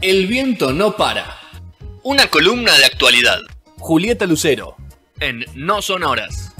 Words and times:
El 0.00 0.28
viento 0.28 0.72
no 0.72 0.94
para. 0.94 1.26
Una 2.04 2.28
columna 2.28 2.72
de 2.78 2.84
actualidad. 2.84 3.40
Julieta 3.78 4.26
Lucero. 4.26 4.76
En 5.18 5.44
No 5.56 5.82
Son 5.82 6.04
Horas. 6.04 6.52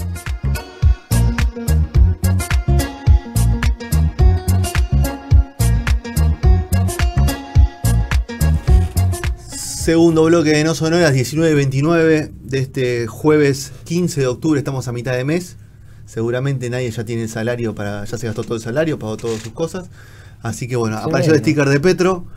Segundo 9.47 10.25
bloque 10.25 10.49
de 10.49 10.65
No 10.65 10.75
Sonoras, 10.75 11.13
19.29 11.13 12.31
de 12.31 12.59
este 12.59 13.07
jueves 13.07 13.71
15 13.85 14.19
de 14.19 14.27
octubre, 14.27 14.59
estamos 14.59 14.89
a 14.89 14.91
mitad 14.91 15.13
de 15.13 15.23
mes. 15.23 15.55
Seguramente 16.05 16.69
nadie 16.69 16.91
ya 16.91 17.05
tiene 17.05 17.23
el 17.23 17.29
salario 17.29 17.73
para. 17.73 18.03
ya 18.03 18.17
se 18.17 18.27
gastó 18.27 18.43
todo 18.43 18.55
el 18.55 18.61
salario, 18.61 18.99
pagó 18.99 19.15
todas 19.15 19.41
sus 19.41 19.53
cosas. 19.53 19.89
Así 20.41 20.67
que 20.67 20.75
bueno, 20.75 20.97
apareció 20.97 21.33
el 21.33 21.39
sticker 21.39 21.69
de 21.69 21.79
Petro. 21.79 22.27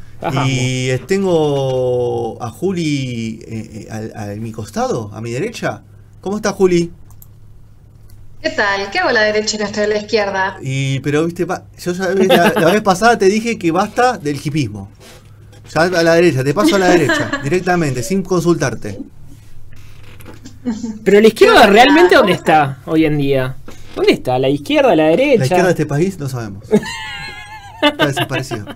Y 0.46 0.96
tengo 1.07 2.43
a 2.43 2.50
Juli 2.50 3.40
eh, 3.46 3.89
eh, 3.90 4.12
a, 4.14 4.26
mi 4.36 4.53
costado, 4.53 5.11
a 5.12 5.21
mi 5.21 5.31
derecha. 5.31 5.82
¿Cómo 6.21 6.36
está 6.36 6.53
Juli? 6.53 6.93
¿Qué 8.40 8.50
tal? 8.50 8.90
¿Qué 8.90 8.98
hago 8.98 9.08
a 9.08 9.12
la 9.12 9.22
derecha 9.22 9.57
y 9.57 9.61
no 9.61 9.67
estoy 9.67 9.85
a 9.85 9.86
la 9.89 9.98
izquierda? 9.98 10.58
Y 10.62 11.00
pero 11.00 11.25
viste, 11.25 11.46
yo 11.46 11.93
ya, 11.93 12.08
la, 12.14 12.53
la 12.61 12.72
vez 12.72 12.82
pasada 12.82 13.18
te 13.18 13.26
dije 13.26 13.58
que 13.58 13.71
basta 13.71 14.18
del 14.18 14.36
hipismo. 14.36 14.90
Ya 15.75 15.82
a 15.82 16.03
la 16.03 16.14
derecha, 16.14 16.45
te 16.45 16.53
paso 16.53 16.76
a 16.76 16.79
la 16.79 16.89
derecha, 16.89 17.31
directamente, 17.43 18.03
sin 18.03 18.23
consultarte. 18.23 19.00
Pero 21.04 21.20
la 21.20 21.29
izquierda 21.29 21.67
realmente 21.67 22.14
dónde 22.14 22.32
está 22.32 22.79
hoy 22.86 23.04
en 23.04 23.18
día? 23.18 23.57
¿Dónde 23.96 24.12
está? 24.12 24.39
¿La 24.39 24.48
izquierda, 24.48 24.95
la 24.95 25.04
derecha? 25.04 25.39
La 25.39 25.45
izquierda 25.45 25.64
de 25.64 25.70
este 25.70 25.86
país 25.86 26.18
no 26.18 26.29
sabemos. 26.29 26.64
Está 27.82 28.07
desaparecido. 28.07 28.67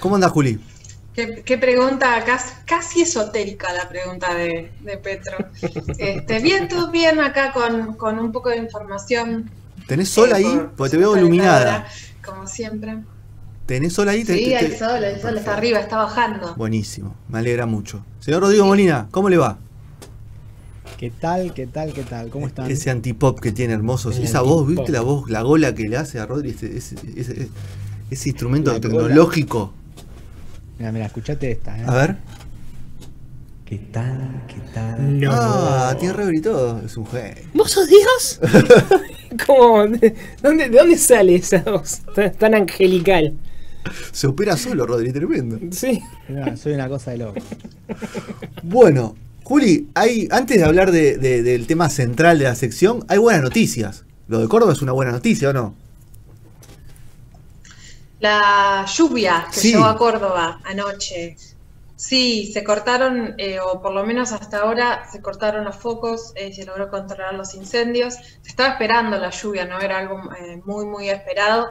¿Cómo 0.00 0.14
anda 0.14 0.28
Juli? 0.28 0.60
Qué, 1.44 1.58
pregunta, 1.58 2.24
casi, 2.64 3.02
esotérica 3.02 3.72
la 3.72 3.88
pregunta 3.88 4.32
de, 4.32 4.70
Petro. 5.02 5.36
Este, 5.98 6.38
bien, 6.38 6.68
todo 6.68 6.90
bien 6.90 7.20
acá 7.20 7.52
con, 7.52 8.18
un 8.18 8.32
poco 8.32 8.48
de 8.48 8.56
información. 8.56 9.50
¿Tenés 9.86 10.08
sol 10.08 10.30
eh, 10.30 10.36
ahí? 10.36 10.62
Porque 10.76 10.92
te 10.92 10.96
veo 10.96 11.16
iluminada. 11.16 11.86
Como 12.24 12.46
siempre. 12.46 12.98
¿Tenés 13.66 13.92
sol 13.92 14.08
ahí? 14.08 14.24
Sí, 14.24 14.54
el 14.54 14.76
sol, 14.78 15.04
el 15.04 15.20
sol 15.20 15.36
está 15.36 15.56
arriba, 15.56 15.80
está 15.80 15.96
bajando. 15.96 16.54
Buenísimo, 16.54 17.14
me 17.28 17.38
alegra 17.40 17.66
mucho. 17.66 18.04
Señor 18.20 18.42
Rodrigo 18.42 18.66
Molina, 18.66 19.08
¿cómo 19.10 19.28
le 19.28 19.36
va? 19.36 19.58
¿Qué 20.96 21.10
tal? 21.10 21.54
¿Qué 21.54 21.66
tal? 21.66 21.92
¿Qué 21.92 22.02
tal? 22.02 22.30
¿Cómo 22.30 22.46
están? 22.46 22.70
Ese 22.70 22.90
antipop 22.90 23.40
que 23.40 23.52
tiene 23.52 23.72
hermoso. 23.74 24.10
Esa 24.10 24.42
voz, 24.42 24.66
¿viste 24.66 24.92
la 24.92 25.00
voz, 25.00 25.30
la 25.30 25.42
gola 25.42 25.74
que 25.74 25.88
le 25.88 25.96
hace 25.96 26.18
a 26.18 26.26
Rodri? 26.26 26.50
Ese, 26.50 26.76
ese, 26.76 27.48
instrumento 28.10 28.80
tecnológico. 28.80 29.72
Mira, 30.78 30.92
mira, 30.92 31.06
escuchate 31.06 31.52
esta. 31.52 31.78
¿eh? 31.78 31.84
A 31.86 31.94
ver. 31.94 32.16
¿Qué 33.64 33.78
tal? 33.92 34.42
¿Qué 34.48 34.60
tal? 34.74 35.20
No. 35.20 35.30
Ah, 35.32 35.94
tiene 35.98 36.14
rever 36.14 36.34
y 36.34 36.40
todo. 36.40 36.82
Es 36.84 36.96
un 36.96 37.04
juez. 37.04 37.36
¿Vos 37.54 37.70
sos 37.70 37.86
Dios? 37.88 38.40
¿Cómo? 39.46 39.86
¿De 39.86 40.14
dónde, 40.42 40.68
¿De 40.68 40.78
dónde 40.78 40.98
sale 40.98 41.36
esa 41.36 41.58
voz 41.58 42.00
tan 42.38 42.54
angelical? 42.54 43.34
Se 44.12 44.26
opera 44.26 44.56
solo, 44.56 44.86
Rodri, 44.86 45.12
tremendo. 45.12 45.58
Sí. 45.70 46.02
soy 46.56 46.72
una 46.72 46.88
cosa 46.88 47.12
de 47.12 47.18
loco. 47.18 47.40
Bueno, 48.62 49.16
Juli, 49.44 49.88
hay, 49.94 50.28
antes 50.30 50.58
de 50.58 50.64
hablar 50.64 50.92
del 50.92 51.66
tema 51.66 51.88
central 51.88 52.38
de 52.38 52.44
la 52.44 52.54
sección, 52.54 53.04
hay 53.08 53.18
buenas 53.18 53.42
noticias. 53.42 54.04
Lo 54.28 54.38
de 54.40 54.48
Córdoba 54.48 54.72
es 54.72 54.82
una 54.82 54.92
buena 54.92 55.12
noticia, 55.12 55.50
¿o 55.50 55.52
no? 55.52 55.74
La 58.20 58.86
lluvia 58.86 59.46
que 59.52 59.60
llegó 59.60 59.84
a 59.84 59.96
Córdoba 59.96 60.60
anoche. 60.64 61.36
Sí, 61.96 62.50
se 62.50 62.64
cortaron, 62.64 63.34
eh, 63.36 63.60
o 63.60 63.82
por 63.82 63.92
lo 63.92 64.06
menos 64.06 64.32
hasta 64.32 64.60
ahora 64.60 65.06
se 65.10 65.20
cortaron 65.20 65.66
los 65.66 65.76
focos, 65.76 66.32
eh, 66.34 66.50
se 66.50 66.64
logró 66.64 66.88
controlar 66.88 67.34
los 67.34 67.54
incendios. 67.54 68.14
Se 68.14 68.48
estaba 68.48 68.70
esperando 68.70 69.18
la 69.18 69.30
lluvia, 69.30 69.66
no 69.66 69.78
era 69.80 69.98
algo 69.98 70.18
eh, 70.34 70.62
muy, 70.64 70.86
muy 70.86 71.10
esperado. 71.10 71.68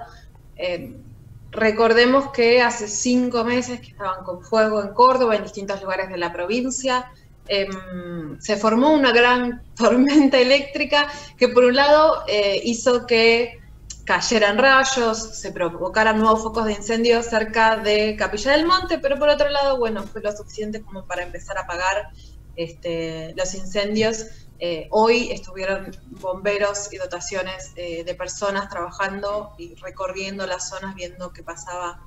Recordemos 1.52 2.30
que 2.30 2.62
hace 2.62 2.88
cinco 2.88 3.44
meses 3.44 3.80
que 3.80 3.88
estaban 3.88 4.24
con 4.24 4.44
fuego 4.44 4.82
en 4.84 4.94
Córdoba, 4.94 5.36
en 5.36 5.44
distintos 5.44 5.82
lugares 5.82 6.10
de 6.10 6.18
la 6.18 6.32
provincia. 6.32 7.12
Em, 7.48 8.40
se 8.40 8.58
formó 8.58 8.94
una 8.94 9.12
gran 9.12 9.64
tormenta 9.76 10.38
eléctrica 10.38 11.08
que 11.36 11.48
por 11.48 11.64
un 11.64 11.76
lado 11.76 12.24
eh, 12.28 12.62
hizo 12.64 13.08
que 13.08 13.60
cayeran 14.10 14.58
rayos, 14.58 15.20
se 15.40 15.52
provocaran 15.52 16.18
nuevos 16.18 16.42
focos 16.42 16.66
de 16.66 16.74
incendio 16.74 17.22
cerca 17.22 17.78
de 17.78 18.16
Capilla 18.16 18.54
del 18.54 18.66
Monte, 18.66 18.98
pero 18.98 19.20
por 19.20 19.30
otro 19.30 19.50
lado, 19.50 19.78
bueno, 19.78 20.02
fue 20.02 20.20
lo 20.24 20.32
suficiente 20.36 20.82
como 20.82 21.06
para 21.06 21.22
empezar 21.22 21.60
a 21.60 21.62
apagar 21.62 22.10
este, 22.56 23.36
los 23.38 23.54
incendios 23.54 24.26
eh, 24.58 24.88
hoy 24.90 25.32
estuvieron 25.32 25.96
bomberos 26.08 26.92
y 26.92 26.98
dotaciones 26.98 27.72
eh, 27.76 28.04
de 28.04 28.16
personas 28.16 28.68
trabajando 28.68 29.54
y 29.60 29.76
recorriendo 29.76 30.48
las 30.48 30.70
zonas 30.70 30.96
viendo 30.96 31.32
qué 31.32 31.44
pasaba 31.44 32.02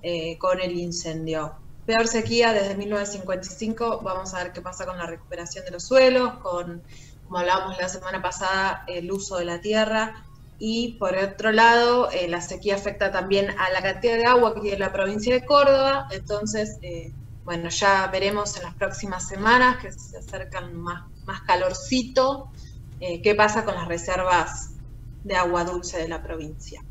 eh, 0.00 0.38
con 0.38 0.58
el 0.58 0.72
incendio. 0.78 1.54
Peor 1.84 2.08
sequía 2.08 2.54
desde 2.54 2.76
1955, 2.76 4.00
vamos 4.02 4.32
a 4.32 4.42
ver 4.42 4.52
qué 4.54 4.62
pasa 4.62 4.86
con 4.86 4.96
la 4.96 5.04
recuperación 5.04 5.66
de 5.66 5.72
los 5.72 5.84
suelos, 5.84 6.32
con, 6.38 6.82
como 7.26 7.38
hablábamos 7.38 7.76
la 7.78 7.90
semana 7.90 8.22
pasada, 8.22 8.84
el 8.88 9.12
uso 9.12 9.36
de 9.36 9.44
la 9.44 9.60
tierra. 9.60 10.24
Y 10.64 10.92
por 10.92 11.16
otro 11.16 11.50
lado, 11.50 12.08
la 12.28 12.40
sequía 12.40 12.76
afecta 12.76 13.10
también 13.10 13.50
a 13.58 13.70
la 13.70 13.82
cantidad 13.82 14.16
de 14.16 14.26
agua 14.26 14.54
que 14.54 14.60
tiene 14.60 14.78
la 14.78 14.92
provincia 14.92 15.34
de 15.34 15.44
Córdoba. 15.44 16.06
Entonces, 16.12 16.78
bueno, 17.44 17.68
ya 17.68 18.06
veremos 18.12 18.56
en 18.56 18.62
las 18.62 18.74
próximas 18.74 19.26
semanas 19.26 19.78
que 19.78 19.90
se 19.90 20.18
acercan 20.18 20.74
más 20.76 21.02
más 21.26 21.42
calorcito, 21.42 22.48
eh, 23.00 23.22
qué 23.22 23.34
pasa 23.34 23.64
con 23.64 23.74
las 23.74 23.88
reservas 23.88 24.70
de 25.24 25.36
agua 25.36 25.64
dulce 25.64 25.98
de 25.98 26.08
la 26.08 26.22
provincia. 26.22 26.82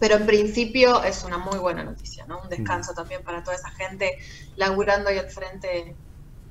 Pero 0.00 0.16
en 0.16 0.26
principio 0.26 1.02
es 1.02 1.24
una 1.24 1.38
muy 1.38 1.58
buena 1.58 1.82
noticia, 1.82 2.24
¿no? 2.26 2.40
Un 2.42 2.48
descanso 2.48 2.94
también 2.94 3.22
para 3.24 3.42
toda 3.42 3.56
esa 3.56 3.70
gente 3.70 4.18
laburando 4.56 5.10
ahí 5.10 5.18
al 5.18 5.28
frente 5.28 5.94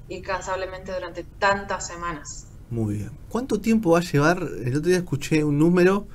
incansablemente 0.10 0.92
durante 0.92 1.24
tantas 1.24 1.88
semanas. 1.88 2.48
Muy 2.70 2.96
bien. 2.96 3.12
¿Cuánto 3.30 3.62
tiempo 3.62 3.92
va 3.92 4.00
a 4.00 4.02
llevar? 4.02 4.40
El 4.40 4.76
otro 4.76 4.90
día 4.90 4.98
escuché 4.98 5.46
un 5.46 5.58
número 5.58 6.08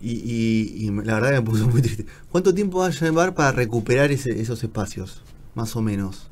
y, 0.00 0.90
la 1.04 1.14
verdad 1.14 1.32
me 1.32 1.42
puso 1.42 1.66
muy 1.66 1.82
triste. 1.82 2.06
¿Cuánto 2.30 2.54
tiempo 2.54 2.78
va 2.78 2.86
a 2.86 2.90
llevar 2.90 3.34
para 3.34 3.52
recuperar 3.52 4.10
esos 4.12 4.62
espacios? 4.62 5.22
Más 5.54 5.74
o 5.76 5.82
menos. 5.82 6.28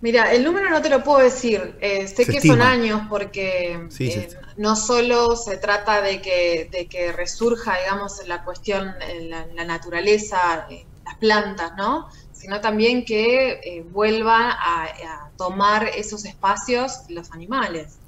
Mira, 0.00 0.32
el 0.32 0.44
número 0.44 0.70
no 0.70 0.80
te 0.80 0.88
lo 0.90 1.02
puedo 1.02 1.18
decir. 1.18 1.76
Eh, 1.80 2.06
sé 2.06 2.24
que 2.24 2.40
son 2.40 2.62
años 2.62 3.02
porque 3.08 3.88
eh, 3.98 4.28
no 4.56 4.76
solo 4.76 5.34
se 5.34 5.56
trata 5.56 6.00
de 6.00 6.22
que, 6.22 6.68
de 6.70 6.86
que 6.86 7.10
resurja, 7.12 7.76
digamos, 7.78 8.26
la 8.26 8.44
cuestión, 8.44 8.94
la, 9.22 9.46
la, 9.46 9.64
naturaleza, 9.64 10.68
las 11.04 11.14
plantas, 11.16 11.72
¿no? 11.76 12.08
Sino 12.32 12.60
también 12.60 13.04
que 13.04 13.60
eh, 13.64 13.84
vuelvan 13.90 14.52
a, 14.52 15.30
tomar 15.36 15.88
esos 15.96 16.24
espacios 16.24 17.02
los 17.08 17.32
animales. 17.32 17.98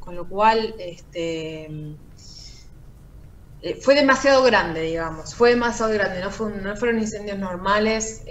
Con 0.00 0.16
lo 0.16 0.26
cual, 0.26 0.74
este, 0.78 1.96
fue 3.80 3.94
demasiado 3.94 4.42
grande, 4.42 4.82
digamos. 4.82 5.34
Fue 5.34 5.50
demasiado 5.50 5.92
grande. 5.92 6.20
No, 6.20 6.30
fue, 6.30 6.50
no 6.52 6.76
fueron 6.76 6.98
incendios 7.00 7.38
normales, 7.38 8.22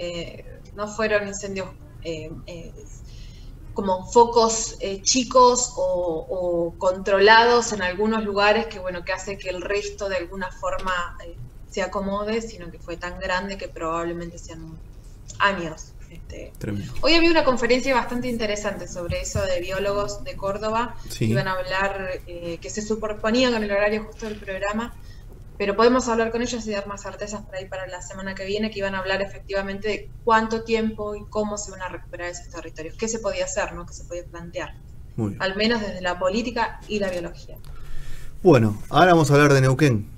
no 0.74 0.88
fueron 0.88 1.28
incendios 1.28 1.68
como 3.78 4.04
focos 4.10 4.76
eh, 4.80 5.02
chicos 5.02 5.72
o, 5.76 6.74
controlados 6.78 7.72
en 7.72 7.80
algunos 7.80 8.24
lugares 8.24 8.66
que 8.66 8.80
bueno 8.80 9.04
que 9.04 9.12
hace 9.12 9.38
que 9.38 9.50
el 9.50 9.62
resto 9.62 10.08
de 10.08 10.16
alguna 10.16 10.50
forma 10.50 11.16
eh, 11.24 11.36
se 11.70 11.82
acomode, 11.82 12.42
sino 12.42 12.72
que 12.72 12.80
fue 12.80 12.96
tan 12.96 13.20
grande 13.20 13.56
que 13.56 13.68
probablemente 13.68 14.36
sean 14.36 14.76
años. 15.38 15.92
Este. 16.10 16.52
Hoy 17.02 17.14
había 17.14 17.30
una 17.30 17.44
conferencia 17.44 17.94
bastante 17.94 18.26
interesante 18.26 18.88
sobre 18.88 19.20
eso 19.20 19.42
de 19.42 19.60
biólogos 19.60 20.24
de 20.24 20.34
Córdoba, 20.34 20.96
iban 21.20 21.46
a 21.46 21.52
hablar, 21.52 22.20
eh, 22.26 22.58
que 22.60 22.70
se 22.70 22.82
superponía 22.82 23.52
con 23.52 23.62
el 23.62 23.70
horario 23.70 24.06
justo 24.06 24.26
del 24.26 24.40
programa, 24.40 24.92
pero 25.58 25.74
podemos 25.74 26.08
hablar 26.08 26.30
con 26.30 26.40
ellos 26.40 26.64
y 26.66 26.70
dar 26.70 26.86
más 26.86 27.02
certezas 27.02 27.42
por 27.42 27.56
ahí 27.56 27.66
para 27.66 27.88
la 27.88 28.00
semana 28.00 28.34
que 28.36 28.46
viene, 28.46 28.70
que 28.70 28.78
iban 28.78 28.94
a 28.94 29.00
hablar 29.00 29.20
efectivamente 29.20 29.88
de 29.88 30.10
cuánto 30.24 30.62
tiempo 30.62 31.16
y 31.16 31.24
cómo 31.28 31.58
se 31.58 31.72
van 31.72 31.82
a 31.82 31.88
recuperar 31.88 32.30
esos 32.30 32.48
territorios, 32.48 32.94
qué 32.96 33.08
se 33.08 33.18
podía 33.18 33.44
hacer, 33.44 33.74
¿no? 33.74 33.84
qué 33.84 33.92
se 33.92 34.04
podía 34.04 34.24
plantear, 34.24 34.74
al 35.40 35.56
menos 35.56 35.80
desde 35.80 36.00
la 36.00 36.16
política 36.16 36.80
y 36.86 37.00
la 37.00 37.10
biología. 37.10 37.56
Bueno, 38.40 38.80
ahora 38.88 39.14
vamos 39.14 39.32
a 39.32 39.34
hablar 39.34 39.52
de 39.52 39.60
Neuquén. 39.60 40.08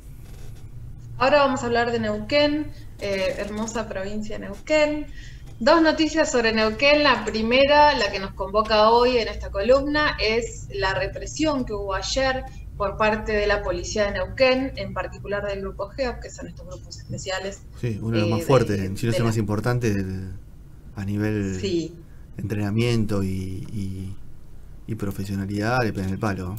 Ahora 1.17 1.39
vamos 1.39 1.63
a 1.63 1.67
hablar 1.67 1.91
de 1.91 2.01
Neuquén, 2.01 2.71
eh, 3.01 3.37
hermosa 3.39 3.89
provincia 3.89 4.39
de 4.39 4.45
Neuquén. 4.45 5.07
Dos 5.59 5.81
noticias 5.81 6.31
sobre 6.31 6.53
Neuquén. 6.53 7.03
La 7.03 7.25
primera, 7.25 7.95
la 7.95 8.11
que 8.11 8.19
nos 8.19 8.35
convoca 8.35 8.91
hoy 8.91 9.17
en 9.17 9.29
esta 9.29 9.51
columna, 9.51 10.19
es 10.21 10.69
la 10.71 10.93
represión 10.93 11.65
que 11.65 11.73
hubo 11.73 11.95
ayer 11.95 12.45
por 12.81 12.97
parte 12.97 13.33
de 13.33 13.47
la 13.47 13.63
policía 13.63 14.07
de 14.07 14.13
Neuquén, 14.13 14.73
en 14.77 14.95
particular 14.95 15.47
del 15.47 15.61
grupo 15.61 15.91
GEOP, 15.91 16.19
que 16.19 16.31
son 16.31 16.47
estos 16.49 16.67
grupos 16.67 16.97
especiales. 16.99 17.61
Sí, 17.79 17.99
uno 18.01 18.13
de 18.17 18.21
los 18.23 18.29
eh, 18.29 18.35
más 18.37 18.45
fuertes, 18.45 18.79
de- 18.81 18.87
en 18.87 18.97
Chile 18.97 19.11
es 19.11 19.17
de 19.17 19.19
el 19.19 19.25
la- 19.25 19.29
más 19.29 19.37
importante 19.37 19.93
del- 19.93 20.31
a 20.97 21.05
nivel 21.05 21.59
Sí, 21.61 21.95
entrenamiento 22.39 23.23
y, 23.23 23.29
y, 23.71 24.17
y 24.87 24.95
profesionalidad, 24.95 25.77
le 25.83 25.93
pegan 25.93 26.09
el 26.09 26.19
palo. 26.19 26.57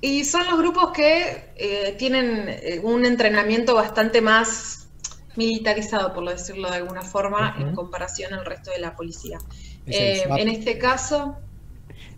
Y 0.00 0.24
son 0.24 0.44
los 0.50 0.58
grupos 0.58 0.90
que 0.90 1.52
eh, 1.56 1.94
tienen 1.96 2.46
eh, 2.48 2.80
un 2.82 3.04
entrenamiento 3.06 3.76
bastante 3.76 4.20
más 4.20 4.88
militarizado, 5.36 6.14
por 6.14 6.28
decirlo 6.28 6.68
de 6.68 6.78
alguna 6.78 7.02
forma, 7.02 7.54
en 7.60 7.76
comparación 7.76 8.34
al 8.34 8.44
resto 8.44 8.72
de 8.72 8.80
la 8.80 8.96
policía. 8.96 9.38
Es 9.86 9.96
Eh, 10.00 10.24
en 10.36 10.48
este 10.48 10.78
caso, 10.78 11.36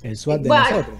El 0.02 0.17
SWAT 0.17 0.40
de 0.40 0.49
Bueno. 0.49 0.70
nosotros. 0.70 0.99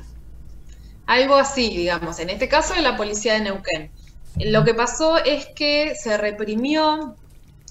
Algo 1.09 1.35
así, 1.35 1.77
digamos. 1.77 2.21
En 2.21 2.31
este 2.31 2.49
caso, 2.49 2.75
de 2.75 2.83
la 2.83 2.97
policía 2.97 3.33
de 3.35 3.41
Neuquén. 3.41 3.91
Lo 4.37 4.63
que 4.65 4.75
pasó 4.75 5.17
es 5.25 5.47
que 5.47 5.95
se 5.97 6.17
reprimió 6.17 7.17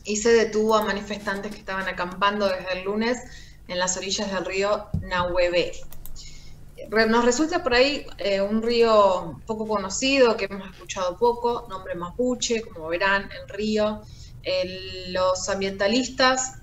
y 0.03 0.17
se 0.17 0.29
detuvo 0.33 0.75
a 0.75 0.83
manifestantes 0.83 1.51
que 1.53 1.59
estaban 1.59 1.87
acampando 1.87 2.47
desde 2.49 2.79
el 2.79 2.83
lunes 2.85 3.17
en 3.69 3.79
las 3.79 3.95
orillas 3.95 4.31
del 4.31 4.43
río 4.43 4.87
Nahuelé. 5.01 5.71
Re- 6.89 7.07
Nos 7.07 7.25
resulta 7.25 7.63
por 7.63 7.73
ahí 7.73 8.05
eh, 8.17 8.41
un 8.41 8.61
río 8.61 9.39
poco 9.45 9.67
conocido, 9.67 10.35
que 10.35 10.45
hemos 10.45 10.69
escuchado 10.71 11.17
poco, 11.17 11.67
nombre 11.69 11.95
mapuche, 11.95 12.61
como 12.63 12.87
verán, 12.87 13.29
el 13.31 13.49
río. 13.49 14.01
Los 15.09 15.49
ambientalistas 15.49 16.53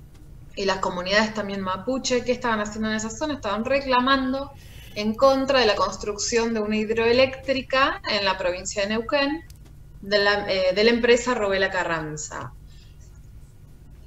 y 0.56 0.64
las 0.64 0.78
comunidades 0.78 1.34
también 1.34 1.60
mapuche, 1.60 2.24
¿qué 2.24 2.32
estaban 2.32 2.60
haciendo 2.60 2.88
en 2.88 2.96
esa 2.96 3.10
zona? 3.10 3.34
Estaban 3.34 3.64
reclamando 3.64 4.52
en 4.94 5.14
contra 5.14 5.60
de 5.60 5.66
la 5.66 5.74
construcción 5.74 6.54
de 6.54 6.60
una 6.60 6.76
hidroeléctrica 6.76 8.00
en 8.08 8.24
la 8.24 8.38
provincia 8.38 8.82
de 8.82 8.88
Neuquén 8.88 9.44
de 10.00 10.18
la, 10.18 10.52
eh, 10.52 10.72
de 10.74 10.84
la 10.84 10.90
empresa 10.90 11.34
Robela 11.34 11.70
Carranza. 11.70 12.52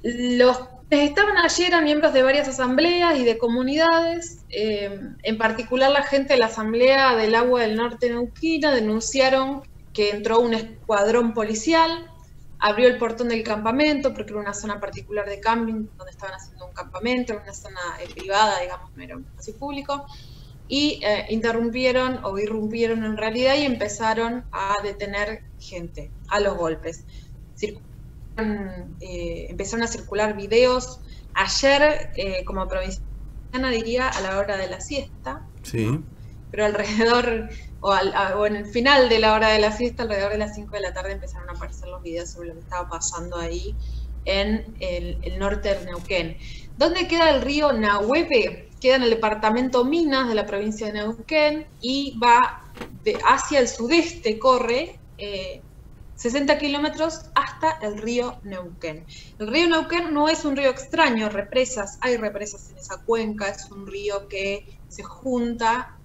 Los 0.02 0.58
que 0.88 1.04
estaban 1.04 1.36
allí 1.36 1.64
eran 1.64 1.84
miembros 1.84 2.12
de 2.12 2.22
varias 2.22 2.48
asambleas 2.48 3.18
y 3.18 3.24
de 3.24 3.36
comunidades, 3.36 4.38
eh, 4.48 5.00
en 5.22 5.38
particular 5.38 5.90
la 5.90 6.02
gente 6.02 6.34
de 6.34 6.38
la 6.38 6.46
Asamblea 6.46 7.14
del 7.16 7.34
Agua 7.34 7.62
del 7.62 7.76
Norte 7.76 8.08
Neuquina 8.08 8.72
denunciaron 8.72 9.62
que 9.92 10.10
entró 10.10 10.40
un 10.40 10.54
escuadrón 10.54 11.34
policial, 11.34 12.10
abrió 12.58 12.88
el 12.88 12.98
portón 12.98 13.28
del 13.28 13.42
campamento, 13.42 14.14
porque 14.14 14.30
era 14.30 14.40
una 14.40 14.54
zona 14.54 14.80
particular 14.80 15.28
de 15.28 15.40
camping 15.40 15.88
donde 15.96 16.10
estaban 16.10 16.34
haciendo 16.34 16.66
un 16.66 16.72
campamento, 16.72 17.32
era 17.32 17.42
una 17.42 17.52
zona 17.52 17.80
eh, 18.00 18.08
privada, 18.14 18.60
digamos, 18.60 18.90
no 18.96 19.02
era 19.02 19.16
espacio 19.16 19.56
público, 19.56 20.06
y 20.68 21.00
eh, 21.04 21.26
interrumpieron 21.30 22.20
o 22.24 22.38
irrumpieron 22.38 23.04
en 23.04 23.16
realidad 23.16 23.56
y 23.56 23.64
empezaron 23.64 24.46
a 24.52 24.76
detener 24.84 25.42
gente 25.58 26.14
a 26.28 26.40
los 26.40 26.56
golpes. 26.56 27.06
Circularon, 28.36 28.96
eh, 29.00 29.46
empezaron 29.50 29.84
a 29.84 29.88
circular 29.88 30.36
videos. 30.36 31.00
Ayer, 31.34 32.10
eh, 32.16 32.44
como 32.44 32.68
provinciana, 32.68 33.70
diría 33.72 34.08
a 34.08 34.20
la 34.20 34.38
hora 34.38 34.56
de 34.56 34.68
la 34.68 34.80
siesta, 34.80 35.44
Sí, 35.62 35.88
pero 36.50 36.64
alrededor, 36.66 37.48
o, 37.80 37.92
al- 37.92 38.14
a- 38.14 38.38
o 38.38 38.46
en 38.46 38.56
el 38.56 38.66
final 38.66 39.08
de 39.08 39.18
la 39.18 39.34
hora 39.34 39.48
de 39.50 39.58
la 39.60 39.72
siesta, 39.72 40.02
alrededor 40.04 40.32
de 40.32 40.38
las 40.38 40.54
5 40.54 40.76
de 40.76 40.82
la 40.82 40.92
tarde, 40.94 41.12
empezaron 41.12 41.48
a 41.50 41.52
aparecer 41.52 41.88
los 41.88 42.02
videos 42.02 42.30
sobre 42.32 42.48
lo 42.48 42.54
que 42.54 42.60
estaba 42.60 42.88
pasando 42.88 43.36
ahí 43.38 43.76
en 44.24 44.74
el, 44.80 45.18
el 45.22 45.38
norte 45.38 45.74
de 45.74 45.84
Neuquén. 45.86 46.36
¿Dónde 46.76 47.08
queda 47.08 47.30
el 47.30 47.42
río 47.42 47.72
Nahuepe? 47.72 48.67
Queda 48.80 48.96
en 48.96 49.02
el 49.02 49.10
departamento 49.10 49.84
Minas 49.84 50.28
de 50.28 50.34
la 50.34 50.46
provincia 50.46 50.86
de 50.86 50.94
Neuquén 50.94 51.66
y 51.80 52.18
va 52.18 52.62
hacia 53.26 53.60
el 53.60 53.68
sudeste, 53.68 54.38
corre 54.38 54.98
eh, 55.18 55.62
60 56.16 56.58
kilómetros 56.58 57.22
hasta 57.34 57.78
el 57.80 57.96
río 57.98 58.40
Neuquén. 58.42 59.06
El 59.38 59.48
río 59.48 59.68
Neuquén 59.68 60.12
no 60.12 60.28
es 60.28 60.44
un 60.44 60.56
río 60.56 60.70
extraño, 60.70 61.28
represas, 61.28 61.98
hay 62.00 62.16
represas 62.16 62.70
en 62.70 62.78
esa 62.78 62.98
cuenca, 63.04 63.48
es 63.48 63.70
un 63.70 63.86
río 63.86 64.28
que 64.28 64.78
se 64.88 65.02
junta 65.02 65.96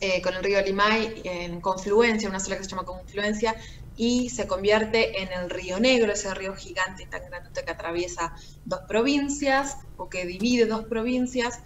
eh, 0.00 0.22
con 0.22 0.34
el 0.34 0.42
río 0.42 0.62
Limay 0.62 1.20
en 1.24 1.60
confluencia, 1.60 2.28
una 2.28 2.40
sola 2.40 2.56
que 2.56 2.64
se 2.64 2.70
llama 2.70 2.84
confluencia, 2.84 3.56
y 3.96 4.30
se 4.30 4.46
convierte 4.46 5.20
en 5.20 5.30
el 5.32 5.50
río 5.50 5.78
Negro, 5.78 6.12
ese 6.12 6.32
río 6.32 6.54
gigante 6.54 7.06
tan 7.06 7.20
grande 7.28 7.50
que 7.52 7.70
atraviesa 7.70 8.32
dos 8.64 8.80
provincias 8.88 9.76
o 9.96 10.08
que 10.08 10.24
divide 10.24 10.64
dos 10.64 10.86
provincias. 10.86 11.60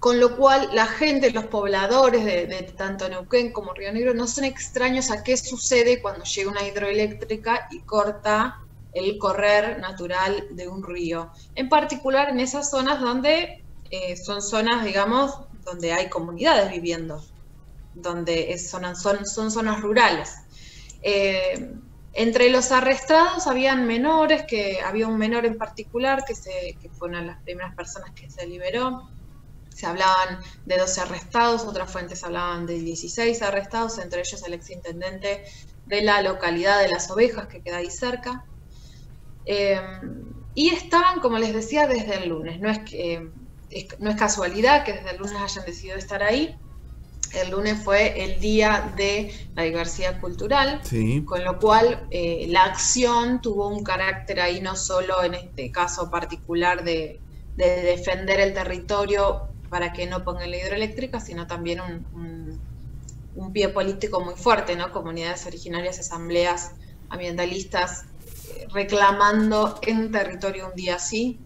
Con 0.00 0.18
lo 0.18 0.36
cual 0.36 0.70
la 0.72 0.86
gente, 0.86 1.30
los 1.30 1.44
pobladores 1.44 2.24
de, 2.24 2.72
tanto 2.76 3.06
Neuquén 3.08 3.52
como 3.52 3.74
Río 3.74 3.92
Negro 3.92 4.14
no 4.14 4.26
son 4.26 4.44
extraños 4.44 5.10
a 5.10 5.22
qué 5.22 5.36
sucede 5.36 6.00
cuando 6.00 6.24
llega 6.24 6.50
una 6.50 6.66
hidroeléctrica 6.66 7.68
y 7.70 7.80
corta 7.80 8.60
el 8.94 9.18
correr 9.18 9.78
natural 9.78 10.48
de 10.52 10.68
un 10.68 10.82
río. 10.82 11.30
En 11.54 11.68
particular 11.68 12.30
en 12.30 12.40
esas 12.40 12.70
zonas 12.70 13.00
donde 13.00 13.62
eh, 13.90 14.16
son 14.16 14.40
zonas, 14.40 14.84
digamos, 14.84 15.38
donde 15.64 15.92
hay 15.92 16.08
comunidades 16.08 16.70
viviendo, 16.70 17.22
donde 17.94 18.56
son 18.58 19.50
zonas 19.50 19.82
rurales. 19.82 20.34
Eh, 21.02 21.72
entre 22.12 22.50
los 22.50 22.72
arrestados 22.72 23.46
habían 23.46 23.86
menores, 23.86 24.44
que 24.48 24.80
había 24.80 25.06
un 25.06 25.18
menor 25.18 25.46
en 25.46 25.56
particular 25.56 26.24
que, 26.26 26.34
se, 26.34 26.76
que 26.80 26.88
fue 26.88 27.08
una 27.08 27.20
de 27.20 27.26
las 27.26 27.42
primeras 27.42 27.74
personas 27.74 28.12
que 28.12 28.30
se 28.30 28.46
liberó. 28.46 29.08
Se 29.74 29.86
hablaban 29.86 30.40
de 30.66 30.76
12 30.78 31.00
arrestados, 31.00 31.64
otras 31.64 31.90
fuentes 31.90 32.22
hablaban 32.24 32.66
de 32.66 32.74
16 32.78 33.40
arrestados, 33.42 33.98
entre 33.98 34.20
ellos 34.20 34.42
el 34.46 34.54
exintendente 34.54 35.42
de 35.86 36.02
la 36.02 36.22
localidad 36.22 36.80
de 36.80 36.88
Las 36.88 37.10
Ovejas, 37.10 37.46
que 37.48 37.62
queda 37.62 37.78
ahí 37.78 37.90
cerca. 37.90 38.44
Eh, 39.44 39.80
y 40.54 40.70
estaban, 40.70 41.20
como 41.20 41.38
les 41.38 41.54
decía, 41.54 41.86
desde 41.86 42.16
el 42.22 42.28
lunes. 42.28 42.60
No 42.60 42.70
es, 42.70 42.80
que, 42.80 43.14
eh, 43.14 43.30
es- 43.70 43.86
no 44.00 44.10
es 44.10 44.16
casualidad 44.16 44.84
que 44.84 44.92
desde 44.94 45.10
el 45.12 45.18
lunes 45.18 45.36
hayan 45.40 45.64
decidido 45.64 45.96
estar 45.96 46.22
ahí. 46.22 46.54
El 47.32 47.50
lunes 47.50 47.82
fue 47.84 48.24
el 48.24 48.40
día 48.40 48.92
de 48.96 49.32
la 49.54 49.62
diversidad 49.62 50.20
cultural, 50.20 50.80
sí. 50.84 51.24
con 51.24 51.44
lo 51.44 51.58
cual 51.58 52.06
eh, 52.10 52.46
la 52.48 52.64
acción 52.64 53.40
tuvo 53.40 53.68
un 53.68 53.84
carácter 53.84 54.40
ahí 54.40 54.60
no 54.60 54.74
solo 54.74 55.22
en 55.22 55.34
este 55.34 55.70
caso 55.70 56.10
particular 56.10 56.82
de, 56.82 57.22
de 57.54 57.82
defender 57.82 58.40
el 58.40 58.52
territorio 58.52 59.42
para 59.70 59.92
que 59.92 60.06
no 60.06 60.24
pongan 60.24 60.50
la 60.50 60.58
hidroeléctrica, 60.58 61.20
sino 61.20 61.46
también 61.46 61.80
un, 61.80 62.60
pie 63.54 63.70
político 63.70 64.20
muy 64.20 64.34
fuerte, 64.34 64.76
¿no? 64.76 64.92
Comunidades 64.92 65.46
originarias, 65.46 65.98
asambleas 65.98 66.72
ambientalistas 67.08 68.04
eh, 68.54 68.68
reclamando 68.70 69.80
en 69.82 70.12
territorio 70.12 70.68
un 70.68 70.74
día 70.74 70.96
así. 70.96 71.38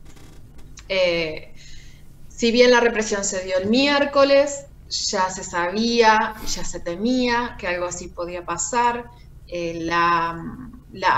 Eh, 0.89 1.55
si 2.29 2.51
bien 2.51 2.73
la 2.73 2.81
represión 2.81 3.25
se 3.25 3.45
dio 3.45 3.57
el 3.59 3.69
miércoles, 3.69 4.67
ya 4.91 5.31
se 5.31 5.45
sabía, 5.45 6.35
ya 6.47 6.65
se 6.65 6.81
temía 6.81 7.57
que 7.59 7.69
algo 7.69 7.87
así 7.87 8.09
podía 8.09 8.45
pasar. 8.45 9.05
Eh, 9.47 9.85
la 9.85 10.37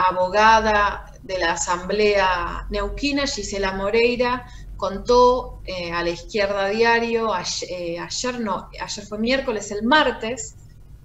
abogada 0.08 1.12
de 1.22 1.38
la 1.38 1.52
Asamblea 1.52 2.66
Neuquina, 2.70 3.26
Gisela 3.26 3.72
Moreira, 3.72 4.46
contó 4.76 5.62
eh, 5.64 5.92
a 5.92 6.02
la 6.02 6.10
izquierda 6.10 6.68
diario, 6.68 7.32
ayer, 7.32 7.70
eh, 7.70 7.98
ayer 7.98 8.40
no, 8.40 8.68
ayer 8.80 9.06
fue 9.06 9.18
miércoles, 9.18 9.70
el 9.70 9.82
martes, 9.84 10.56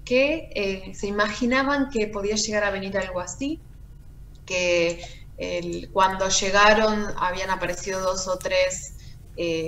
que 0.04 0.50
eh, 0.56 0.94
se 0.94 1.08
imaginaban 1.08 1.90
que 1.90 2.08
podía 2.08 2.36
llegar 2.36 2.63
a 2.63 2.72
venir 2.72 2.98
algo 2.98 3.20
así, 3.20 3.63
que 4.46 5.01
cuando 5.92 6.30
llegaron 6.30 7.04
habían 7.18 7.50
aparecido 7.50 8.00
dos 8.00 8.28
o 8.28 8.38
tres 8.38 8.96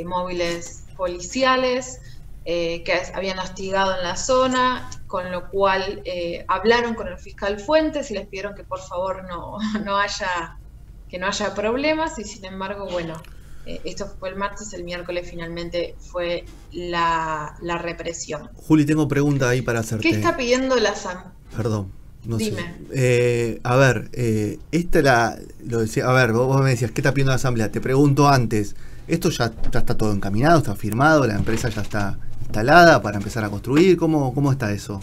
móviles 0.06 0.86
policiales 0.96 2.00
que 2.44 3.02
habían 3.16 3.40
hostigado 3.40 3.96
en 3.96 4.04
la 4.04 4.16
zona, 4.16 4.88
con 5.08 5.32
lo 5.32 5.50
cual 5.50 6.04
hablaron 6.48 6.94
con 6.94 7.08
el 7.08 7.18
fiscal 7.18 7.60
Fuentes 7.60 8.12
y 8.12 8.14
les 8.14 8.28
pidieron 8.28 8.54
que 8.54 8.66
por 8.66 8.82
favor 8.82 9.24
no, 9.28 9.58
no 9.84 9.98
haya 9.98 10.60
que 11.08 11.20
no 11.20 11.28
haya 11.28 11.54
problemas 11.54 12.18
y 12.18 12.24
sin 12.24 12.46
embargo, 12.46 12.88
bueno, 12.90 13.16
eh, 13.66 13.82
esto 13.84 14.12
fue 14.20 14.30
el 14.30 14.36
martes, 14.36 14.74
el 14.74 14.84
miércoles 14.84 15.28
finalmente 15.30 15.96
fue 16.00 16.46
la, 16.72 17.56
la 17.62 17.78
represión. 17.78 18.50
Juli, 18.56 18.86
tengo 18.86 19.08
pregunta 19.08 19.50
ahí 19.50 19.62
para 19.62 19.80
hacerte. 19.80 20.10
¿Qué 20.10 20.16
está 20.16 20.36
pidiendo 20.36 20.76
la 20.78 20.96
Sam? 20.96 21.34
Perdón, 21.56 21.92
no 22.26 22.38
Dime. 22.38 22.62
sé. 22.62 22.76
Eh, 22.94 23.60
a 23.64 23.76
ver, 23.76 24.10
eh, 24.14 24.60
esta 24.72 25.02
la. 25.02 25.38
Lo 25.66 25.80
decía, 25.80 26.10
a 26.10 26.14
ver, 26.14 26.34
vos, 26.34 26.48
vos 26.48 26.62
me 26.62 26.72
decías, 26.72 26.92
¿qué 26.92 27.02
está 27.02 27.14
pidiendo 27.14 27.32
la 27.32 27.36
asamblea? 27.36 27.72
Te 27.72 27.82
pregunto 27.82 28.28
antes, 28.28 28.76
¿esto 29.08 29.30
ya, 29.30 29.52
ya 29.72 29.80
está 29.80 29.96
todo 29.96 30.12
encaminado, 30.14 30.58
está 30.60 30.76
firmado, 30.76 31.26
la 31.28 31.36
empresa 31.36 31.70
ya 31.70 31.82
está 31.82 32.18
instalada 32.42 33.02
para 33.02 33.18
empezar 33.18 33.44
a 33.44 33.50
construir? 33.50 33.98
¿Cómo, 33.98 34.34
cómo 34.34 34.52
está 34.52 34.72
eso? 34.72 35.00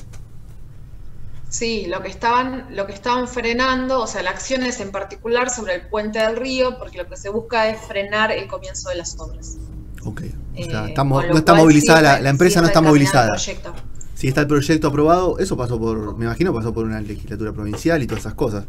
Sí, 1.51 1.87
lo 1.87 2.01
que 2.03 2.09
estaban, 2.09 2.75
lo 2.75 2.87
que 2.87 2.93
estaban 2.95 3.29
frenando, 3.29 4.01
o 4.03 4.07
sea, 4.07 4.23
la 4.23 4.31
acción 4.31 4.63
es 4.65 4.81
en 4.81 4.91
particular 4.93 5.51
sobre 5.51 5.75
el 5.75 5.89
puente 5.91 6.19
del 6.21 6.37
río, 6.37 6.79
porque 6.79 6.97
lo 6.99 7.09
que 7.09 7.17
se 7.19 7.29
busca 7.29 7.69
es 7.69 7.87
frenar 7.87 8.31
el 8.33 8.49
comienzo 8.49 8.89
de 8.89 8.97
las 8.97 9.19
obras. 9.19 9.61
Ok. 10.03 10.23
O 10.55 10.63
Eh, 10.63 10.65
sea, 10.65 10.89
lo 11.19 11.29
no 11.29 11.39
está 11.39 11.55
movilizada, 11.55 12.01
sí 12.03 12.03
la, 12.03 12.21
la 12.21 12.31
empresa 12.31 12.61
sí 12.61 12.61
no 12.61 12.67
está 12.67 12.81
movilizada. 12.81 13.51
si 14.15 14.29
está 14.29 14.43
el 14.43 14.47
proyecto 14.49 14.89
aprobado, 14.89 15.39
eso 15.39 15.57
pasó 15.57 15.79
por, 15.81 16.17
me 16.17 16.27
imagino, 16.27 16.53
pasó 16.55 16.73
por 16.75 16.85
una 16.87 17.01
legislatura 17.01 17.53
provincial 17.53 18.03
y 18.03 18.07
todas 18.07 18.23
esas 18.25 18.35
cosas. 18.35 18.67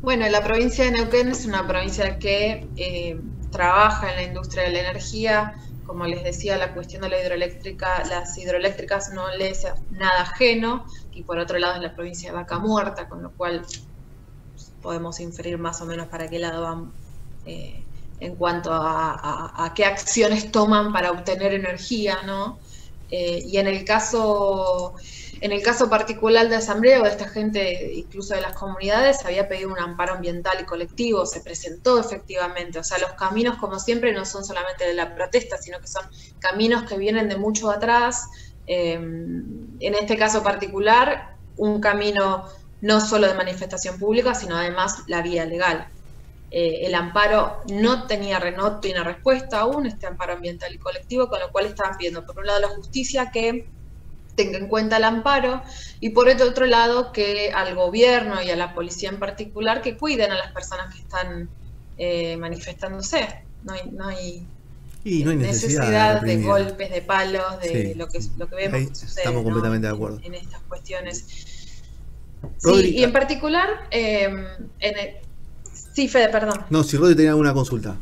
Bueno, 0.00 0.28
la 0.28 0.42
provincia 0.42 0.84
de 0.84 0.92
Neuquén 0.92 1.28
es 1.28 1.44
una 1.46 1.66
provincia 1.66 2.18
que 2.18 2.70
eh, 2.76 3.20
trabaja 3.50 4.10
en 4.10 4.16
la 4.16 4.22
industria 4.24 4.64
de 4.64 4.70
la 4.72 4.80
energía. 4.80 5.54
Como 5.86 6.06
les 6.06 6.24
decía, 6.24 6.56
la 6.56 6.74
cuestión 6.74 7.02
de 7.02 7.08
la 7.08 7.20
hidroeléctrica, 7.20 8.04
las 8.04 8.36
hidroeléctricas 8.36 9.12
no 9.12 9.30
les 9.36 9.64
es 9.64 9.72
nada 9.90 10.22
ajeno. 10.22 10.84
Y 11.12 11.22
por 11.22 11.38
otro 11.38 11.58
lado 11.58 11.76
es 11.76 11.82
la 11.82 11.94
provincia 11.94 12.30
de 12.30 12.36
Vaca 12.36 12.58
Muerta, 12.58 13.08
con 13.08 13.22
lo 13.22 13.30
cual 13.32 13.64
podemos 14.82 15.20
inferir 15.20 15.58
más 15.58 15.80
o 15.80 15.86
menos 15.86 16.08
para 16.08 16.28
qué 16.28 16.38
lado 16.38 16.62
van 16.62 16.92
eh, 17.44 17.84
en 18.20 18.36
cuanto 18.36 18.70
a, 18.72 19.72
qué 19.74 19.84
acciones 19.84 20.50
toman 20.50 20.92
para 20.92 21.10
obtener 21.10 21.52
energía, 21.52 22.22
¿no? 22.24 22.58
Eh, 23.10 23.42
y 23.44 23.58
en 23.58 23.66
el 23.66 23.84
caso 23.84 24.94
en 25.40 25.52
el 25.52 25.62
caso 25.62 25.90
particular 25.90 26.48
de 26.48 26.56
Asamblea 26.56 27.00
o 27.00 27.04
de 27.04 27.10
esta 27.10 27.28
gente, 27.28 27.92
incluso 27.94 28.34
de 28.34 28.40
las 28.40 28.54
comunidades, 28.54 29.24
había 29.24 29.48
pedido 29.48 29.70
un 29.70 29.78
amparo 29.78 30.14
ambiental 30.14 30.56
y 30.60 30.64
colectivo, 30.64 31.26
se 31.26 31.40
presentó 31.40 32.00
efectivamente. 32.00 32.78
O 32.78 32.84
sea, 32.84 32.98
los 32.98 33.12
caminos, 33.12 33.58
como 33.58 33.78
siempre, 33.78 34.12
no 34.12 34.24
son 34.24 34.44
solamente 34.44 34.86
de 34.86 34.94
la 34.94 35.14
protesta, 35.14 35.58
sino 35.58 35.78
que 35.78 35.88
son 35.88 36.04
caminos 36.38 36.84
que 36.84 36.96
vienen 36.96 37.28
de 37.28 37.36
mucho 37.36 37.70
atrás. 37.70 38.26
Eh, 38.66 38.94
en 38.94 39.94
este 39.94 40.16
caso 40.16 40.42
particular, 40.42 41.36
un 41.58 41.80
camino 41.80 42.44
no 42.80 43.00
solo 43.00 43.26
de 43.26 43.34
manifestación 43.34 43.98
pública, 43.98 44.34
sino 44.34 44.56
además 44.56 45.02
la 45.06 45.20
vía 45.20 45.44
legal. 45.44 45.88
Eh, 46.50 46.86
el 46.86 46.94
amparo 46.94 47.60
no 47.72 48.06
tenía 48.06 48.38
no 48.56 48.78
tiene 48.78 49.02
respuesta 49.02 49.60
aún, 49.60 49.86
este 49.86 50.06
amparo 50.06 50.34
ambiental 50.34 50.72
y 50.74 50.78
colectivo, 50.78 51.28
con 51.28 51.40
lo 51.40 51.50
cual 51.50 51.66
estaban 51.66 51.96
pidiendo, 51.96 52.24
por 52.24 52.38
un 52.38 52.46
lado, 52.46 52.60
la 52.60 52.68
justicia 52.68 53.30
que 53.32 53.68
tenga 54.36 54.58
en 54.58 54.68
cuenta 54.68 54.98
el 54.98 55.04
amparo 55.04 55.62
y 55.98 56.10
por 56.10 56.28
otro 56.28 56.66
lado 56.66 57.10
que 57.10 57.50
al 57.52 57.74
gobierno 57.74 58.42
y 58.42 58.50
a 58.50 58.56
la 58.56 58.74
policía 58.74 59.08
en 59.08 59.18
particular 59.18 59.80
que 59.80 59.96
cuiden 59.96 60.30
a 60.30 60.36
las 60.36 60.52
personas 60.52 60.94
que 60.94 61.00
están 61.00 61.48
eh, 61.98 62.36
manifestándose. 62.36 63.26
No 63.64 63.72
hay, 63.72 63.90
no 63.90 64.06
hay, 64.06 64.46
necesidad, 65.04 66.20
de, 66.20 66.42
golpes, 66.42 66.90
de 66.90 67.02
palos, 67.02 67.60
de 67.60 67.94
lo, 67.96 68.06
que, 68.08 68.20
lo 68.36 68.48
que 68.48 68.54
vemos. 68.54 69.02
estamos 69.02 69.42
completamente 69.42 69.88
de 69.88 69.92
acuerdo. 69.92 70.20
En, 70.22 70.34
estas 70.34 70.60
cuestiones. 70.68 71.24
Sí, 72.58 72.94
y 72.96 73.02
en 73.02 73.12
particular, 73.12 73.88
eh, 73.90 74.28
sí, 75.96 76.08
Fede, 76.08 76.28
perdón. 76.28 76.60
No, 76.68 76.84
si 76.84 76.98
Rodri 76.98 77.16
tenía 77.16 77.30
alguna 77.30 77.54
consulta. 77.54 77.96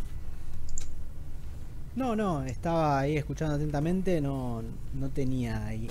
No, 1.95 2.17
no, 2.17 2.43
estaba 2.43 2.99
ahí 2.99 3.17
escuchando 3.17 3.55
atentamente, 3.55 4.21
no, 4.21 4.63
no 4.95 5.11
tenía 5.11 5.65
ahí 5.65 5.89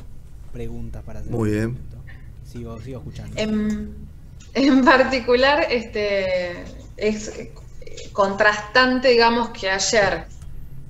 preguntas 0.52 1.02
para 1.04 1.22
hacer. 1.22 1.32
Muy 1.32 1.52
bien. 1.52 1.78
Sigo, 2.46 2.80
sigo 2.82 3.00
escuchando. 3.00 3.40
En, 4.56 4.84
particular, 4.84 5.66
este 5.72 6.66
es 6.98 7.32
contrastante, 8.12 9.08
digamos, 9.08 9.50
que 9.50 9.70
ayer 9.70 10.26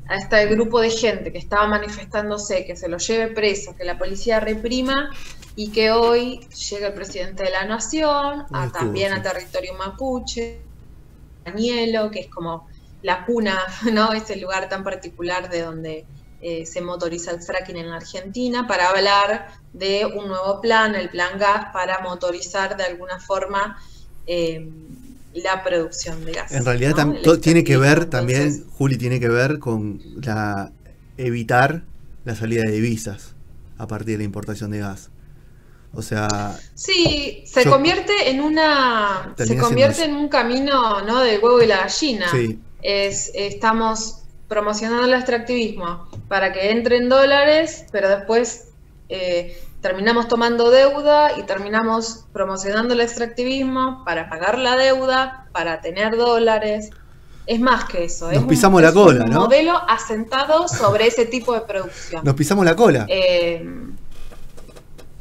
a 0.07 0.15
este 0.15 0.47
grupo 0.47 0.81
de 0.81 0.89
gente 0.89 1.31
que 1.31 1.37
estaba 1.37 1.67
manifestándose, 1.67 2.65
que 2.65 2.75
se 2.75 2.89
lo 2.89 2.97
lleve 2.97 3.33
preso, 3.33 3.75
que 3.75 3.83
la 3.83 3.99
policía 3.99 4.39
reprima 4.39 5.11
y 5.55 5.69
que 5.69 5.91
hoy 5.91 6.39
llega 6.71 6.87
el 6.87 6.93
presidente 6.93 7.43
de 7.43 7.51
la 7.51 7.65
nación, 7.65 8.45
a, 8.51 8.71
también 8.71 9.13
a 9.13 9.21
territorio 9.21 9.75
mapuche, 9.75 10.62
Danielo, 11.43 12.11
que 12.11 12.21
es 12.21 12.27
como 12.27 12.67
la 13.01 13.25
cuna, 13.25 13.59
¿no? 13.93 14.13
Ese 14.13 14.37
lugar 14.37 14.69
tan 14.69 14.83
particular 14.83 15.49
de 15.49 15.61
donde 15.61 16.05
eh, 16.41 16.65
se 16.65 16.81
motoriza 16.81 17.31
el 17.31 17.41
fracking 17.41 17.77
en 17.77 17.89
la 17.89 17.97
Argentina, 17.97 18.67
para 18.67 18.89
hablar 18.89 19.47
de 19.71 20.05
un 20.05 20.27
nuevo 20.27 20.59
plan, 20.61 20.95
el 20.95 21.09
plan 21.09 21.39
gas, 21.39 21.67
para 21.71 21.99
motorizar 21.99 22.75
de 22.75 22.83
alguna 22.83 23.19
forma 23.19 23.77
eh, 24.27 24.69
la 25.33 25.63
producción 25.63 26.25
de 26.25 26.33
gas. 26.33 26.51
En 26.51 26.65
realidad 26.65 26.95
tiene 27.41 27.63
que 27.63 27.77
ver 27.77 28.05
también, 28.05 28.65
Juli, 28.71 28.97
tiene 28.97 29.19
que 29.19 29.29
ver 29.29 29.59
con 29.59 30.01
la 30.21 30.71
evitar 31.17 31.83
la 32.25 32.35
salida 32.35 32.63
de 32.63 32.71
divisas 32.71 33.35
a 33.77 33.87
partir 33.87 34.13
de 34.13 34.19
la 34.19 34.23
importación 34.23 34.71
de 34.71 34.79
gas. 34.79 35.09
O 35.93 36.01
sea. 36.01 36.57
Sí, 36.73 37.43
se 37.45 37.65
convierte 37.65 38.29
en 38.29 38.41
una. 38.41 39.33
Se 39.37 39.57
convierte 39.57 40.05
en 40.05 40.15
un 40.15 40.27
camino, 40.27 41.01
¿no? 41.01 41.21
Del 41.21 41.41
huevo 41.41 41.61
y 41.61 41.67
la 41.67 41.77
gallina. 41.77 42.29
Sí. 42.31 42.59
Es, 42.81 43.31
estamos 43.33 44.23
promocionando 44.47 45.05
el 45.05 45.13
extractivismo 45.13 46.07
para 46.27 46.51
que 46.51 46.71
entren 46.71 47.09
dólares, 47.09 47.85
pero 47.91 48.09
después 48.09 48.69
eh, 49.09 49.57
terminamos 49.81 50.27
tomando 50.27 50.69
deuda 50.69 51.37
y 51.37 51.43
terminamos 51.43 52.25
promocionando 52.33 52.93
el 52.93 53.01
extractivismo 53.01 54.03
para 54.05 54.29
pagar 54.29 54.57
la 54.57 54.75
deuda, 54.75 55.47
para 55.51 55.81
tener 55.81 56.17
dólares. 56.17 56.89
Es 57.45 57.59
más 57.59 57.85
que 57.85 58.05
eso. 58.05 58.31
Nos 58.31 58.45
pisamos 58.45 58.81
la 58.81 58.93
cola, 58.93 59.25
un 59.25 59.33
modelo 59.33 59.73
asentado 59.89 60.67
sobre 60.67 61.07
ese 61.07 61.25
tipo 61.25 61.53
de 61.53 61.61
producción. 61.61 62.23
Nos 62.23 62.35
pisamos 62.35 62.63
la 62.63 62.75
cola. 62.75 63.05
Eh, 63.09 63.67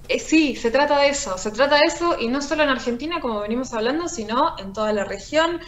eh, 0.08 0.18
sí, 0.18 0.56
se 0.56 0.70
trata 0.70 0.98
de 0.98 1.08
eso. 1.08 1.38
Se 1.38 1.50
trata 1.50 1.76
de 1.76 1.86
eso 1.86 2.16
y 2.18 2.28
no 2.28 2.42
solo 2.42 2.62
en 2.62 2.68
Argentina, 2.68 3.20
como 3.20 3.40
venimos 3.40 3.72
hablando, 3.72 4.08
sino 4.08 4.58
en 4.58 4.72
toda 4.72 4.92
la 4.92 5.04
región. 5.04 5.60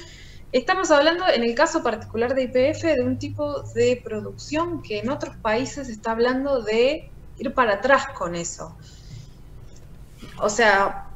Estamos 0.53 0.91
hablando, 0.91 1.25
en 1.27 1.43
el 1.43 1.55
caso 1.55 1.83
particular 1.83 2.35
de 2.35 2.45
IPF, 2.45 2.83
de 2.83 3.03
un 3.03 3.19
tipo 3.19 3.63
de 3.75 4.01
producción 4.05 4.83
que 4.83 5.01
en 5.01 5.11
otros 5.11 5.37
países 5.37 5.89
está 5.89 6.13
hablando 6.13 6.63
de 6.63 7.11
ir 7.39 7.55
para 7.55 7.75
atrás 7.75 8.07
con 8.17 8.35
eso. 8.35 8.77
O 10.41 10.49
sea, 10.49 11.09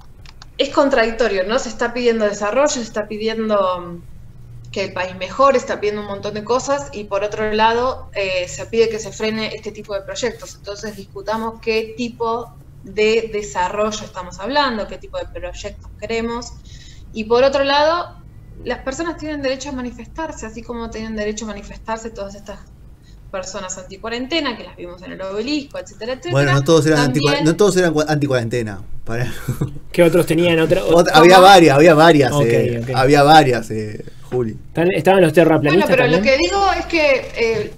es 0.56 0.70
contradictorio, 0.70 1.44
¿no? 1.44 1.58
Se 1.58 1.68
está 1.68 1.92
pidiendo 1.92 2.24
desarrollo, 2.24 2.68
se 2.68 2.82
está 2.82 3.06
pidiendo 3.06 3.80
mm, 3.80 4.70
que 4.72 4.84
el 4.84 4.92
país 4.92 5.16
mejore, 5.16 5.58
está 5.58 5.80
pidiendo 5.80 6.02
un 6.02 6.08
montón 6.08 6.34
de 6.34 6.44
cosas 6.44 6.90
y 6.92 7.04
por 7.04 7.22
otro 7.22 7.52
lado 7.52 8.10
eh, 8.14 8.48
se 8.48 8.66
pide 8.66 8.88
que 8.88 8.98
se 8.98 9.12
frene 9.12 9.54
este 9.54 9.70
tipo 9.70 9.94
de 9.94 10.02
proyectos. 10.02 10.56
Entonces 10.56 10.96
discutamos 10.96 11.60
qué 11.60 11.94
tipo 11.96 12.52
de 12.84 13.30
desarrollo 13.32 14.04
estamos 14.04 14.38
hablando, 14.38 14.86
qué 14.86 14.98
tipo 14.98 15.18
de 15.18 15.26
proyectos 15.26 15.90
queremos. 16.00 16.52
Y 17.12 17.24
por 17.24 17.44
otro 17.44 17.64
lado, 17.64 18.16
las 18.64 18.80
personas 18.80 19.16
tienen 19.16 19.42
derecho 19.42 19.70
a 19.70 19.72
manifestarse, 19.72 20.46
así 20.46 20.62
como 20.62 20.90
tienen 20.90 21.16
derecho 21.16 21.44
a 21.44 21.48
manifestarse 21.48 22.10
todas 22.10 22.34
estas 22.34 22.58
personas 23.30 23.76
anticuarentena, 23.76 24.56
que 24.56 24.64
las 24.64 24.76
vimos 24.76 25.02
en 25.02 25.12
el 25.12 25.20
obelisco, 25.20 25.78
etcétera, 25.78 26.12
etcétera. 26.12 26.32
Bueno, 26.32 26.52
no 26.54 26.64
todos 26.64 26.86
eran, 26.86 27.12
no 27.44 27.56
todos 27.56 27.76
eran 27.76 27.94
anticuarentena. 28.08 28.80
Para... 29.04 29.32
¿Qué 29.92 30.02
otros 30.02 30.26
tenían? 30.26 30.58
Otra, 30.60 30.82
había 31.12 31.38
varias, 31.38 31.76
había 31.76 31.94
varias, 31.94 32.32
eh, 32.42 32.82
había 32.94 33.22
varias, 33.22 33.70
eh, 33.70 34.04
Juli. 34.30 34.56
Estaban 34.94 35.22
los 35.22 35.32
terraplanistas 35.32 35.88
Bueno, 35.88 36.04
pero 36.04 36.16
lo 36.16 36.22
que 36.22 36.36
digo 36.36 36.70
es 36.78 36.86
que 36.86 37.32
eh, 37.36 37.72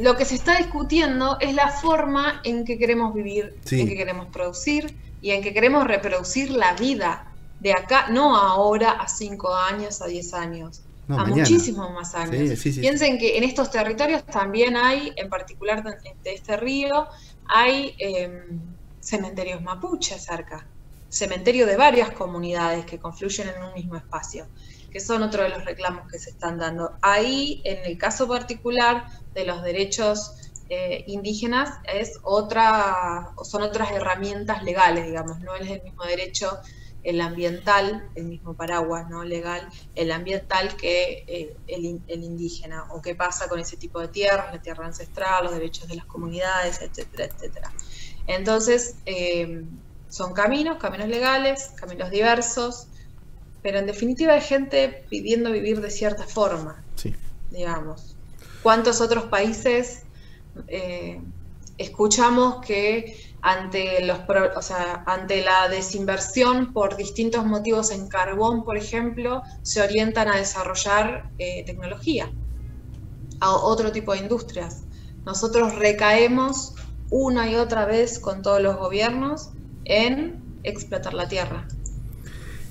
lo 0.00 0.16
que 0.16 0.24
se 0.24 0.34
está 0.34 0.56
discutiendo 0.56 1.38
es 1.40 1.54
la 1.54 1.68
forma 1.68 2.40
en 2.44 2.64
que 2.64 2.78
queremos 2.78 3.14
vivir, 3.14 3.54
en 3.70 3.88
que 3.88 3.96
queremos 3.96 4.26
producir 4.26 4.94
y 5.20 5.30
en 5.30 5.42
que 5.42 5.54
queremos 5.54 5.86
reproducir 5.86 6.50
la 6.50 6.74
vida 6.74 7.32
de 7.60 7.72
acá, 7.72 8.08
no 8.10 8.36
ahora, 8.36 8.92
a 8.92 9.06
cinco 9.06 9.54
años, 9.54 10.02
a 10.02 10.06
diez 10.06 10.34
años, 10.34 10.82
a 11.08 11.24
muchísimos 11.24 11.92
más 11.92 12.14
años. 12.14 12.60
Piensen 12.60 13.18
que 13.18 13.38
en 13.38 13.44
estos 13.44 13.70
territorios 13.70 14.24
también 14.26 14.76
hay, 14.76 15.12
en 15.16 15.28
particular 15.28 15.84
de, 15.84 15.94
este 16.24 16.56
río, 16.56 17.06
hay 17.46 17.94
em, 17.98 18.60
cementerios 19.00 19.62
mapuche 19.62 20.18
cerca, 20.18 20.66
cementerio 21.08 21.66
de 21.66 21.76
varias 21.76 22.10
comunidades 22.10 22.84
que 22.84 22.98
confluyen 22.98 23.48
en 23.48 23.62
un 23.62 23.74
mismo 23.74 23.94
espacio, 23.94 24.46
que 24.92 25.00
son 25.00 25.22
otro 25.22 25.42
de 25.42 25.48
los 25.48 25.64
reclamos 25.64 26.10
que 26.10 26.18
se 26.18 26.30
están 26.30 26.58
dando. 26.58 26.92
Ahí, 27.00 27.62
en 27.64 27.84
el 27.84 27.98
caso 27.98 28.28
particular 28.28 29.06
de 29.34 29.44
los 29.44 29.62
derechos 29.62 30.34
eh, 30.68 31.04
indígenas, 31.06 31.78
es 31.92 32.18
otra, 32.22 33.34
son 33.42 33.62
otras 33.62 33.90
herramientas 33.92 34.62
legales, 34.62 35.06
digamos, 35.06 35.40
no 35.40 35.54
es 35.54 35.70
el 35.70 35.82
mismo 35.82 36.04
derecho 36.04 36.60
el 37.02 37.20
ambiental, 37.20 38.08
el 38.14 38.24
mismo 38.26 38.54
paraguas 38.54 39.08
no 39.10 39.24
legal, 39.24 39.68
el 39.94 40.12
ambiental 40.12 40.76
que 40.76 41.24
eh, 41.26 41.56
el, 41.66 42.22
indígena, 42.22 42.84
o 42.90 43.02
qué 43.02 43.14
pasa 43.14 43.48
con 43.48 43.58
ese 43.58 43.76
tipo 43.76 44.00
de 44.00 44.08
tierras, 44.08 44.52
la 44.52 44.62
tierra 44.62 44.86
ancestral, 44.86 45.44
los 45.44 45.54
derechos 45.54 45.88
de 45.88 45.96
las 45.96 46.04
comunidades, 46.06 46.80
etcétera, 46.80 47.24
etcétera. 47.24 47.72
Entonces, 48.26 48.96
eh, 49.06 49.64
son 50.08 50.32
caminos, 50.32 50.78
caminos 50.78 51.08
legales, 51.08 51.72
caminos 51.76 52.10
diversos, 52.10 52.86
pero 53.62 53.78
en 53.78 53.86
definitiva 53.86 54.34
hay 54.34 54.40
gente 54.40 55.04
pidiendo 55.08 55.50
vivir 55.52 55.80
de 55.80 55.90
cierta 55.90 56.24
forma, 56.24 56.82
sí. 56.96 57.14
digamos. 57.50 58.16
¿Cuántos 58.62 59.00
otros 59.00 59.24
países 59.24 60.02
eh, 60.68 61.20
escuchamos 61.78 62.64
que 62.64 63.16
ante, 63.40 64.04
los, 64.04 64.20
o 64.56 64.62
sea, 64.62 65.02
ante 65.06 65.44
la 65.44 65.68
desinversión 65.68 66.72
por 66.72 66.96
distintos 66.96 67.44
motivos 67.44 67.90
en 67.90 68.08
carbón, 68.08 68.64
por 68.64 68.76
ejemplo, 68.76 69.42
se 69.62 69.82
orientan 69.82 70.28
a 70.28 70.36
desarrollar 70.36 71.30
eh, 71.38 71.64
tecnología, 71.64 72.30
a 73.40 73.52
otro 73.52 73.90
tipo 73.90 74.12
de 74.12 74.18
industrias. 74.18 74.84
Nosotros 75.24 75.74
recaemos 75.74 76.74
una 77.10 77.50
y 77.50 77.56
otra 77.56 77.84
vez 77.84 78.18
con 78.18 78.42
todos 78.42 78.60
los 78.60 78.76
gobiernos 78.76 79.50
en 79.84 80.40
explotar 80.62 81.14
la 81.14 81.28
tierra. 81.28 81.66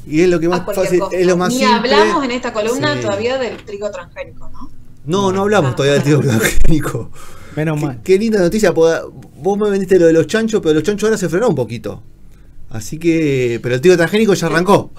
Y 0.07 0.21
es 0.21 0.29
lo 0.29 0.39
que 0.39 0.49
más 0.49 0.61
cualquier 0.61 0.99
fácil, 0.99 1.19
es 1.19 1.27
lo 1.27 1.37
más 1.37 1.49
Ni 1.53 1.59
simple. 1.59 1.73
hablamos 1.75 2.23
en 2.25 2.31
esta 2.31 2.51
columna 2.53 2.95
Sí. 2.95 3.01
todavía 3.01 3.37
del 3.37 3.57
trigo 3.57 3.89
transgénico, 3.91 4.49
¿no? 4.49 4.69
No, 5.05 5.31
no 5.31 5.41
hablamos 5.41 5.71
Ah. 5.71 5.75
todavía 5.75 5.93
del 5.95 6.03
trigo 6.03 6.19
transgénico. 6.21 7.11
Menos 7.55 7.79
Qué, 7.79 7.85
mal. 7.85 7.99
qué 8.03 8.17
linda 8.19 8.39
noticia. 8.39 8.73
porque 8.73 8.99
Vos 9.37 9.57
me 9.57 9.69
vendiste 9.69 9.97
lo 9.99 10.05
de 10.05 10.13
los 10.13 10.27
chanchos, 10.27 10.61
pero 10.61 10.75
los 10.75 10.83
chanchos 10.83 11.05
ahora 11.07 11.17
se 11.17 11.27
frenó 11.29 11.49
un 11.49 11.55
poquito. 11.55 12.01
Así 12.69 12.97
que. 12.99 13.59
Pero 13.61 13.75
el 13.75 13.81
trigo 13.81 13.97
transgénico 13.97 14.33
ya 14.33 14.47
arrancó. 14.47 14.91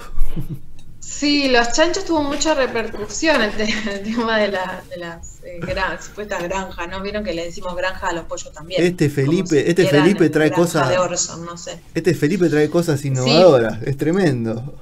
Sí, 1.14 1.48
los 1.48 1.72
chanchos 1.72 2.04
tuvo 2.06 2.22
mucha 2.22 2.54
repercusión 2.54 3.42
el, 3.42 3.52
te- 3.52 3.64
el 3.64 4.02
tema 4.02 4.38
de, 4.38 4.48
la- 4.48 4.82
de 4.88 4.96
las 4.96 5.40
eh, 5.44 5.58
gran- 5.60 6.02
supuestas 6.02 6.42
granjas, 6.42 6.88
¿no? 6.88 7.00
Vieron 7.02 7.22
que 7.22 7.34
le 7.34 7.44
decimos 7.44 7.76
granja 7.76 8.08
a 8.08 8.12
los 8.12 8.24
pollos 8.24 8.52
también. 8.52 8.82
Este 8.82 9.08
Felipe- 9.10 9.48
si 9.50 9.58
este 9.58 9.82
estuvieran 9.82 10.02
Felipe 10.04 10.30
trae 10.30 10.50
cosas- 10.50 10.88
de 10.88 10.98
Orson, 10.98 11.44
no 11.44 11.56
sé. 11.56 11.78
Este 11.94 12.14
Felipe 12.14 12.48
trae 12.48 12.70
cosas 12.70 13.04
innovadoras. 13.04 13.82
Es 13.82 13.96
tremendo. 13.96 14.74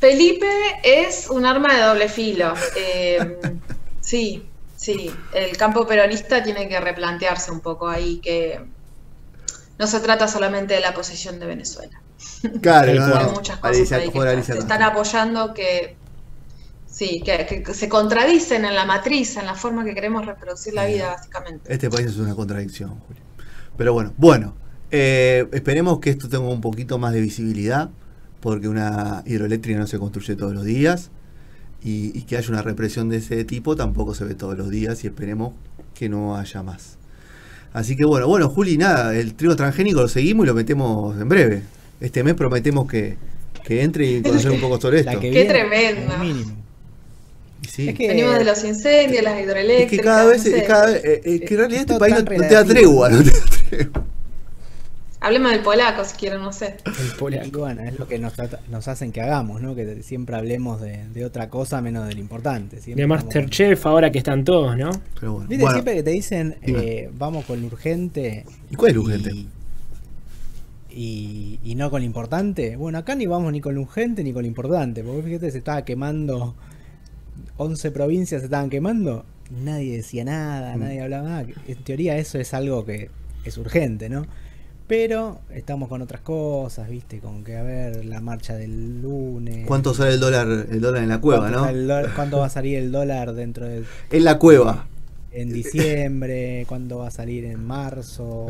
Felipe 0.00 0.46
es 0.84 1.28
un 1.30 1.46
arma 1.46 1.74
de 1.74 1.80
doble 1.82 2.08
filo. 2.08 2.52
Eh, 2.76 3.38
sí, 4.00 4.44
sí. 4.76 5.10
El 5.32 5.56
campo 5.56 5.86
peronista 5.86 6.42
tiene 6.42 6.68
que 6.68 6.78
replantearse 6.78 7.50
un 7.50 7.60
poco 7.60 7.88
ahí 7.88 8.18
que 8.18 8.60
no 9.78 9.86
se 9.86 10.00
trata 10.00 10.28
solamente 10.28 10.74
de 10.74 10.80
la 10.80 10.92
posición 10.94 11.40
de 11.40 11.46
Venezuela. 11.46 12.00
Claro, 12.62 12.94
no, 12.94 13.30
muchas 13.32 13.58
cosas 13.58 13.76
Alicia- 13.76 13.96
ahí 13.96 14.02
que 14.10 14.18
están- 14.18 14.28
Alicia 14.28 14.54
se 14.54 14.60
Castro. 14.60 14.74
están 14.74 14.82
apoyando 14.82 15.54
que 15.54 15.96
sí, 16.86 17.20
que, 17.24 17.46
que- 17.46 17.62
que 17.62 17.74
se 17.74 17.88
contradicen 17.88 18.64
en 18.64 18.74
la 18.74 18.84
matriz, 18.84 19.36
en 19.36 19.46
la 19.46 19.54
forma 19.54 19.84
que 19.84 19.94
queremos 19.94 20.24
reproducir 20.26 20.74
la 20.74 20.86
vida, 20.86 21.08
básicamente. 21.08 21.72
Este 21.72 21.90
país 21.90 22.06
es 22.06 22.16
una 22.18 22.34
contradicción, 22.34 22.90
Julio. 23.06 23.22
Pero 23.76 23.92
bueno, 23.92 24.12
bueno. 24.16 24.54
eh, 24.92 25.48
esperemos 25.52 25.98
que 25.98 26.10
esto 26.10 26.28
tenga 26.28 26.48
un 26.48 26.60
poquito 26.60 26.96
más 26.98 27.12
de 27.12 27.20
visibilidad, 27.20 27.90
porque 28.40 28.68
una 28.68 29.22
hidroeléctrica 29.26 29.78
no 29.80 29.86
se 29.88 29.98
construye 29.98 30.36
todos 30.36 30.54
los 30.54 30.64
días. 30.64 31.10
Y, 31.82 32.16
y 32.18 32.22
que 32.22 32.36
haya 32.36 32.48
una 32.50 32.62
represión 32.62 33.08
de 33.08 33.18
ese 33.18 33.44
tipo 33.44 33.76
tampoco 33.76 34.14
se 34.14 34.24
ve 34.24 34.34
todos 34.34 34.56
los 34.56 34.70
días 34.70 35.04
y 35.04 35.08
esperemos 35.08 35.52
que 35.94 36.08
no 36.08 36.36
haya 36.36 36.62
más. 36.62 36.98
Así 37.72 37.96
que 37.96 38.04
bueno, 38.04 38.26
bueno, 38.26 38.48
Juli, 38.48 38.78
nada, 38.78 39.14
el 39.14 39.34
trigo 39.34 39.54
transgénico 39.56 40.00
lo 40.00 40.08
seguimos 40.08 40.46
y 40.46 40.48
lo 40.48 40.54
metemos 40.54 41.20
en 41.20 41.28
breve. 41.28 41.62
Este 42.00 42.22
mes 42.24 42.34
prometemos 42.34 42.86
que, 42.88 43.16
que 43.64 43.82
entre 43.82 44.06
y 44.06 44.22
conocer 44.22 44.50
un 44.50 44.60
poco 44.60 44.80
sobre 44.80 45.00
esto. 45.00 45.18
Qué 45.20 45.30
como 45.30 45.30
sí. 47.68 47.88
Es 47.88 47.94
que- 47.94 48.08
Venimos 48.08 48.38
de 48.38 48.44
los 48.44 48.64
incendios, 48.64 49.22
las 49.24 49.38
Es 49.38 49.44
hidroeléctricas. 49.44 49.90
que 49.90 50.04
cada 50.04 50.24
vez, 50.26 50.38
no 50.38 50.56
sé. 50.56 50.64
cada 50.64 50.86
vez- 50.86 51.04
eh, 51.04 51.20
eh, 51.24 51.40
que 51.40 51.54
en 51.54 51.58
realidad 51.60 51.80
Es 51.82 51.86
este 51.90 51.98
país 51.98 52.14
no, 52.14 52.24
te 52.24 52.54
da 52.54 52.64
tregua, 52.64 53.08
no 53.10 53.22
te. 53.22 53.88
Hablemos 55.18 55.50
del 55.50 55.60
polaco 55.60 56.04
si 56.04 56.14
quieren, 56.16 56.40
no 56.40 56.52
sé. 56.52 56.76
El 56.84 57.16
polaco. 57.18 57.58
bueno, 57.60 57.82
es 57.82 57.98
lo 57.98 58.06
que 58.06 58.18
nos, 58.18 58.34
trata- 58.34 58.60
nos 58.70 58.86
hacen 58.86 59.10
que 59.12 59.20
hagamos, 59.22 59.60
¿no? 59.60 59.74
Que 59.74 60.02
siempre 60.02 60.36
hablemos 60.36 60.80
de, 60.80 61.08
de 61.08 61.24
otra 61.24 61.48
cosa 61.48 61.80
menos 61.80 62.06
de 62.06 62.14
lo 62.14 62.20
importante. 62.20 62.80
Siempre 62.80 63.02
De 63.02 63.06
Masterchef, 63.08 63.86
ahora 63.86 64.12
que 64.12 64.18
están 64.18 64.44
todos, 64.44 64.76
¿no? 64.76 64.90
Pero 65.18 65.32
bueno, 65.32 65.48
Viste, 65.48 65.62
bueno, 65.62 65.74
siempre 65.78 65.94
que 65.94 66.02
te 66.02 66.10
dicen, 66.10 66.56
eh, 66.62 67.10
vamos 67.14 67.44
con 67.46 67.60
lo 67.60 67.66
urgente. 67.66 68.44
¿y 68.70 68.76
cuál 68.76 68.90
es 68.90 68.96
lo 68.96 69.02
urgente? 69.02 69.30
Y, 69.30 69.48
y- 70.96 71.60
y 71.62 71.74
no 71.74 71.90
con 71.90 72.00
lo 72.00 72.06
importante. 72.06 72.76
Bueno, 72.76 72.98
acá 72.98 73.14
ni 73.14 73.26
vamos 73.26 73.52
ni 73.52 73.60
con 73.60 73.74
lo 73.74 73.82
urgente 73.82 74.24
ni 74.24 74.32
con 74.32 74.42
lo 74.42 74.48
importante. 74.48 75.02
Porque 75.04 75.22
fíjate, 75.22 75.50
se 75.50 75.58
estaba 75.58 75.84
quemando. 75.84 76.54
11 77.58 77.90
provincias 77.90 78.40
se 78.40 78.46
estaban 78.46 78.70
quemando. 78.70 79.24
Nadie 79.62 79.96
decía 79.96 80.24
nada, 80.24 80.76
Mm. 80.76 80.80
nadie 80.80 81.00
hablaba 81.02 81.28
nada. 81.28 81.46
En 81.68 81.76
teoría, 81.84 82.16
eso 82.16 82.38
es 82.38 82.52
algo 82.54 82.84
que 82.84 83.10
es 83.44 83.56
urgente, 83.58 84.08
¿no? 84.08 84.26
Pero 84.88 85.40
estamos 85.52 85.88
con 85.88 86.00
otras 86.02 86.20
cosas, 86.20 86.88
¿viste? 86.88 87.18
Con 87.18 87.42
que 87.44 87.56
a 87.56 87.62
ver 87.62 88.04
la 88.04 88.20
marcha 88.20 88.54
del 88.56 89.02
lunes. 89.02 89.66
¿Cuánto 89.66 89.92
sale 89.94 90.14
el 90.14 90.20
dólar, 90.20 90.46
el 90.70 90.80
dólar 90.80 91.02
en 91.02 91.08
la 91.08 91.20
cueva, 91.20 91.40
¿Cuánto 91.50 91.60
no? 91.60 91.66
dólar- 91.66 92.10
¿Cuánto 92.16 92.38
va 92.38 92.46
a 92.46 92.50
salir 92.50 92.78
el 92.78 92.92
dólar 92.92 93.34
dentro 93.34 93.66
de 93.66 93.84
En 94.10 94.24
la 94.24 94.38
cueva. 94.38 94.86
en 95.32 95.52
diciembre? 95.52 96.64
¿Cuándo 96.68 96.98
va 96.98 97.08
a 97.08 97.10
salir 97.10 97.44
en 97.44 97.64
marzo? 97.64 98.46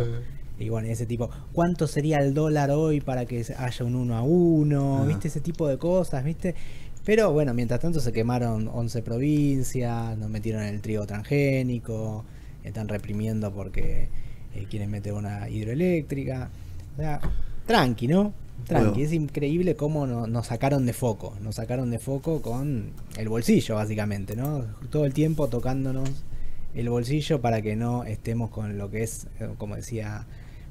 Y 0.59 0.69
bueno, 0.71 0.89
ese 0.89 1.05
tipo, 1.07 1.29
¿cuánto 1.53 1.87
sería 1.87 2.19
el 2.19 2.33
dólar 2.33 2.71
hoy 2.71 3.01
para 3.01 3.27
que 3.27 3.45
haya 3.59 3.85
un 3.85 3.95
uno 3.95 4.17
a 4.17 4.23
uno? 4.23 5.03
Ah. 5.03 5.07
¿Viste? 5.07 5.29
Ese 5.29 5.41
tipo 5.41 5.69
de 5.69 5.77
cosas, 5.79 6.25
¿viste? 6.25 6.55
Pero 7.05 7.33
bueno, 7.33 7.53
mientras 7.55 7.81
tanto 7.81 8.01
se 8.01 8.13
quemaron 8.13 8.69
11 8.73 9.03
provincias, 9.03 10.17
nos 10.19 10.29
metieron 10.31 10.63
el 10.63 10.81
trigo 10.81 11.07
transgénico, 11.07 12.25
están 12.65 12.89
reprimiendo 12.89 13.53
porque 13.53 14.09
eh, 14.55 14.67
quieren 14.69 14.91
meter 14.91 15.13
una 15.13 15.49
hidroeléctrica. 15.49 16.51
O 16.95 17.01
sea, 17.01 17.21
tranqui, 17.67 18.09
¿no? 18.09 18.33
Tranqui, 18.67 18.89
Bueno. 18.91 19.05
es 19.05 19.13
increíble 19.13 19.77
cómo 19.77 20.07
no- 20.07 20.27
nos 20.27 20.47
sacaron 20.47 20.87
de 20.87 20.95
foco, 20.95 21.35
nos 21.43 21.57
sacaron 21.57 21.91
de 21.91 21.99
foco 21.99 22.41
con 22.43 22.91
el 23.19 23.29
bolsillo 23.29 23.75
básicamente, 23.77 24.35
¿no? 24.35 24.65
Todo 24.91 25.05
el 25.05 25.13
tiempo 25.13 25.47
tocándonos 25.49 26.09
el 26.75 26.89
bolsillo 26.89 27.41
para 27.41 27.63
que 27.63 27.77
no 27.77 28.05
estemos 28.05 28.51
con 28.51 28.79
lo 28.79 28.91
que 28.91 29.03
es, 29.03 29.27
eh, 29.41 29.49
como 29.59 29.77
decía 29.77 30.27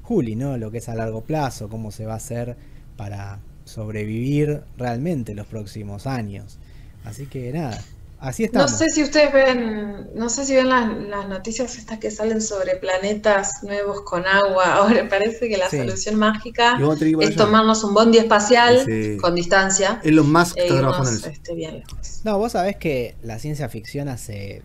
Juli, 0.06 0.36
¿no? 0.36 0.56
Lo 0.56 0.70
que 0.70 0.78
es 0.78 0.88
a 0.88 0.94
largo 0.94 1.20
plazo, 1.22 1.68
cómo 1.68 1.90
se 1.90 2.06
va 2.06 2.14
a 2.14 2.16
hacer 2.16 2.56
para 2.96 3.40
sobrevivir 3.64 4.62
realmente 4.78 5.34
los 5.34 5.46
próximos 5.46 6.06
años. 6.06 6.58
Así 7.04 7.26
que 7.26 7.52
nada, 7.52 7.78
así 8.20 8.44
No 8.44 8.46
estamos. 8.46 8.70
sé 8.78 8.88
si 8.90 9.02
ustedes 9.02 9.32
ven, 9.32 10.08
no 10.14 10.28
sé 10.28 10.44
si 10.46 10.54
ven 10.54 10.68
las, 10.68 10.96
las 11.08 11.28
noticias 11.28 11.76
estas 11.76 11.98
que 11.98 12.10
salen 12.10 12.40
sobre 12.40 12.76
planetas 12.76 13.62
nuevos 13.64 14.02
con 14.02 14.24
agua. 14.26 14.74
Ahora 14.76 15.08
parece 15.08 15.48
que 15.48 15.56
la 15.56 15.68
Sí. 15.68 15.78
solución 15.78 16.14
mágica 16.16 16.78
que 16.78 17.10
es 17.10 17.26
allá. 17.30 17.36
tomarnos 17.36 17.82
un 17.84 17.92
bondi 17.94 18.18
espacial 18.18 18.82
Sí. 18.86 19.16
con 19.20 19.34
distancia 19.34 20.00
Elon 20.04 20.32
Musk 20.32 20.56
e 20.56 20.62
está 20.66 20.78
trabajando 20.78 21.10
en 21.10 21.16
eso. 21.16 21.28
este, 21.28 21.54
bien 21.54 21.74
lejos. 21.78 22.20
No, 22.24 22.38
vos 22.38 22.52
sabés 22.52 22.76
que 22.76 23.16
la 23.22 23.38
ciencia 23.38 23.68
ficción 23.68 24.08
hace 24.08 24.62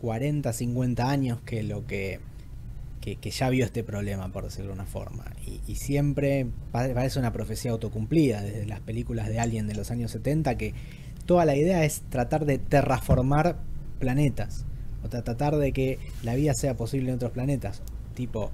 40, 0.00 0.52
50 0.52 1.08
años 1.10 1.38
que 1.44 1.62
lo 1.62 1.86
que, 1.86 2.20
que, 3.00 3.16
que 3.16 3.30
ya 3.30 3.48
vio 3.50 3.64
este 3.64 3.82
problema, 3.84 4.30
por 4.30 4.44
decirlo 4.44 4.68
de 4.68 4.74
una 4.74 4.86
forma. 4.86 5.24
Y, 5.46 5.60
y 5.66 5.76
siempre 5.76 6.46
pa- 6.72 6.92
parece 6.94 7.18
una 7.18 7.32
profecía 7.32 7.70
autocumplida, 7.70 8.42
desde 8.42 8.66
las 8.66 8.80
películas 8.80 9.28
de 9.28 9.38
Alien 9.40 9.66
de 9.66 9.74
los 9.74 9.90
años 9.90 10.10
70, 10.10 10.56
que 10.58 10.74
toda 11.26 11.44
la 11.44 11.56
idea 11.56 11.84
es 11.84 12.02
tratar 12.10 12.44
de 12.44 12.58
terraformar 12.58 13.56
planetas. 13.98 14.64
O 15.02 15.08
tra- 15.08 15.22
tratar 15.24 15.56
de 15.56 15.72
que 15.72 15.98
la 16.22 16.34
vida 16.34 16.52
sea 16.54 16.76
posible 16.76 17.08
en 17.10 17.14
otros 17.16 17.32
planetas. 17.32 17.82
Tipo, 18.14 18.50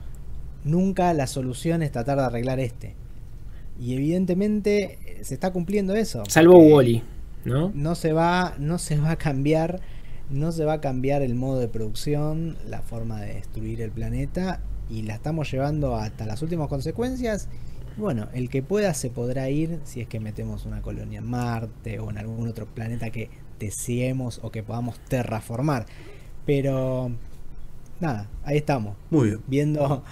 nunca 0.65 1.13
la 1.13 1.27
solución 1.27 1.83
es 1.83 1.91
tratar 1.93 2.19
de 2.19 2.25
arreglar 2.25 2.61
este. 2.61 2.95
Y 3.81 3.95
evidentemente 3.95 4.99
eh, 5.05 5.25
se 5.25 5.35
está 5.35 5.53
cumpliendo 5.53 5.95
eso. 5.95 6.23
Salvo 6.29 6.59
Wally, 6.59 7.03
¿no? 7.45 7.71
no 7.75 7.95
se 7.95 8.13
va 8.13 8.55
no 8.59 8.79
se 8.79 8.97
va 8.99 9.13
a 9.13 9.17
cambiar 9.17 9.81
no 10.31 10.53
se 10.53 10.65
va 10.65 10.75
a 10.75 10.81
cambiar 10.81 11.23
el 11.23 11.35
modo 11.35 11.61
de 11.61 11.69
producción 11.69 12.57
la 12.69 12.83
forma 12.83 13.21
de 13.21 13.35
destruir 13.35 13.81
el 13.81 13.91
planeta 13.91 14.61
y 14.89 15.03
la 15.03 15.15
estamos 15.15 15.51
llevando 15.51 15.97
hasta 15.97 16.27
las 16.27 16.43
últimas 16.43 16.69
consecuencias. 16.69 17.49
Bueno 17.97 18.29
el 18.35 18.51
que 18.51 18.63
pueda 18.63 18.93
se 18.95 19.11
podrá 19.11 19.49
ir 19.49 19.81
si 19.85 20.01
es 20.01 20.09
que 20.09 20.21
metemos 20.21 20.67
una 20.67 20.83
colonia 20.83 21.21
en 21.21 21.27
Marte 21.27 21.99
o 21.99 22.11
en 22.11 22.19
algún 22.19 22.49
otro 22.49 22.67
planeta 22.67 23.11
que 23.11 23.31
deseemos 23.59 24.41
o 24.43 24.51
que 24.51 24.63
podamos 24.63 24.99
terraformar. 25.09 25.87
Pero 26.45 27.11
nada 28.01 28.29
ahí 28.45 28.59
estamos. 28.59 28.97
Muy 29.11 29.29
bien. 29.29 29.43
viendo 29.47 30.05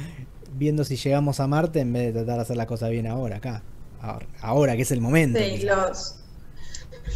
viendo 0.56 0.84
si 0.84 0.96
llegamos 0.96 1.40
a 1.40 1.46
Marte 1.46 1.80
en 1.80 1.92
vez 1.92 2.06
de 2.06 2.12
tratar 2.12 2.36
de 2.36 2.42
hacer 2.42 2.56
la 2.56 2.66
cosa 2.66 2.88
bien 2.88 3.06
ahora 3.06 3.36
acá. 3.36 3.62
Ahora, 4.00 4.26
ahora 4.40 4.76
que 4.76 4.82
es 4.82 4.90
el 4.90 5.00
momento. 5.00 5.38
Sí, 5.38 5.64
los, 5.64 6.23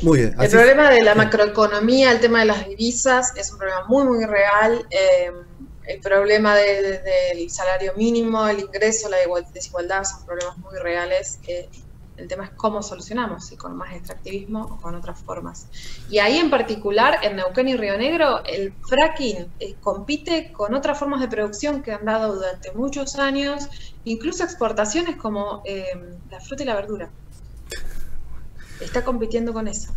Muy 0.02 0.18
bien. 0.18 0.34
El 0.40 0.50
problema 0.50 0.90
de 0.90 1.02
la 1.02 1.14
macroeconomía, 1.14 2.12
el 2.12 2.20
tema 2.20 2.40
de 2.40 2.46
las 2.46 2.66
divisas, 2.68 3.32
es 3.36 3.50
un 3.52 3.58
problema 3.58 3.84
muy, 3.88 4.04
muy 4.04 4.24
real. 4.24 4.86
Eh, 4.90 5.30
el 5.86 6.00
problema 6.00 6.54
de- 6.54 6.82
de- 6.82 7.02
del 7.34 7.50
salario 7.50 7.94
mínimo, 7.96 8.46
el 8.46 8.60
ingreso, 8.60 9.08
la 9.08 9.22
igual- 9.22 9.46
desigualdad 9.52 10.04
son 10.04 10.24
problemas 10.26 10.58
muy 10.58 10.76
reales. 10.78 11.38
que 11.42 11.68
el 12.18 12.26
tema 12.26 12.44
es 12.46 12.50
cómo 12.56 12.82
solucionamos, 12.82 13.46
si 13.46 13.56
con 13.56 13.76
más 13.76 13.94
extractivismo 13.94 14.62
o 14.64 14.80
con 14.80 14.96
otras 14.96 15.22
formas. 15.22 15.68
Y 16.10 16.18
ahí 16.18 16.38
en 16.38 16.50
particular, 16.50 17.20
en 17.22 17.36
Neuquén 17.36 17.68
y 17.68 17.76
Río 17.76 17.96
Negro, 17.96 18.44
el 18.44 18.74
fracking 18.88 19.54
eh, 19.60 19.76
compite 19.80 20.52
con 20.52 20.74
otras 20.74 20.98
formas 20.98 21.20
de 21.20 21.28
producción 21.28 21.80
que 21.80 21.92
han 21.92 22.04
dado 22.04 22.34
durante 22.34 22.72
muchos 22.72 23.14
años, 23.20 23.68
incluso 24.02 24.42
exportaciones 24.42 25.14
como 25.16 25.62
eh, 25.64 25.86
la 26.28 26.40
fruta 26.40 26.64
y 26.64 26.66
la 26.66 26.74
verdura. 26.74 27.12
Está 28.80 29.04
compitiendo 29.04 29.52
con 29.52 29.68
eso. 29.68 29.92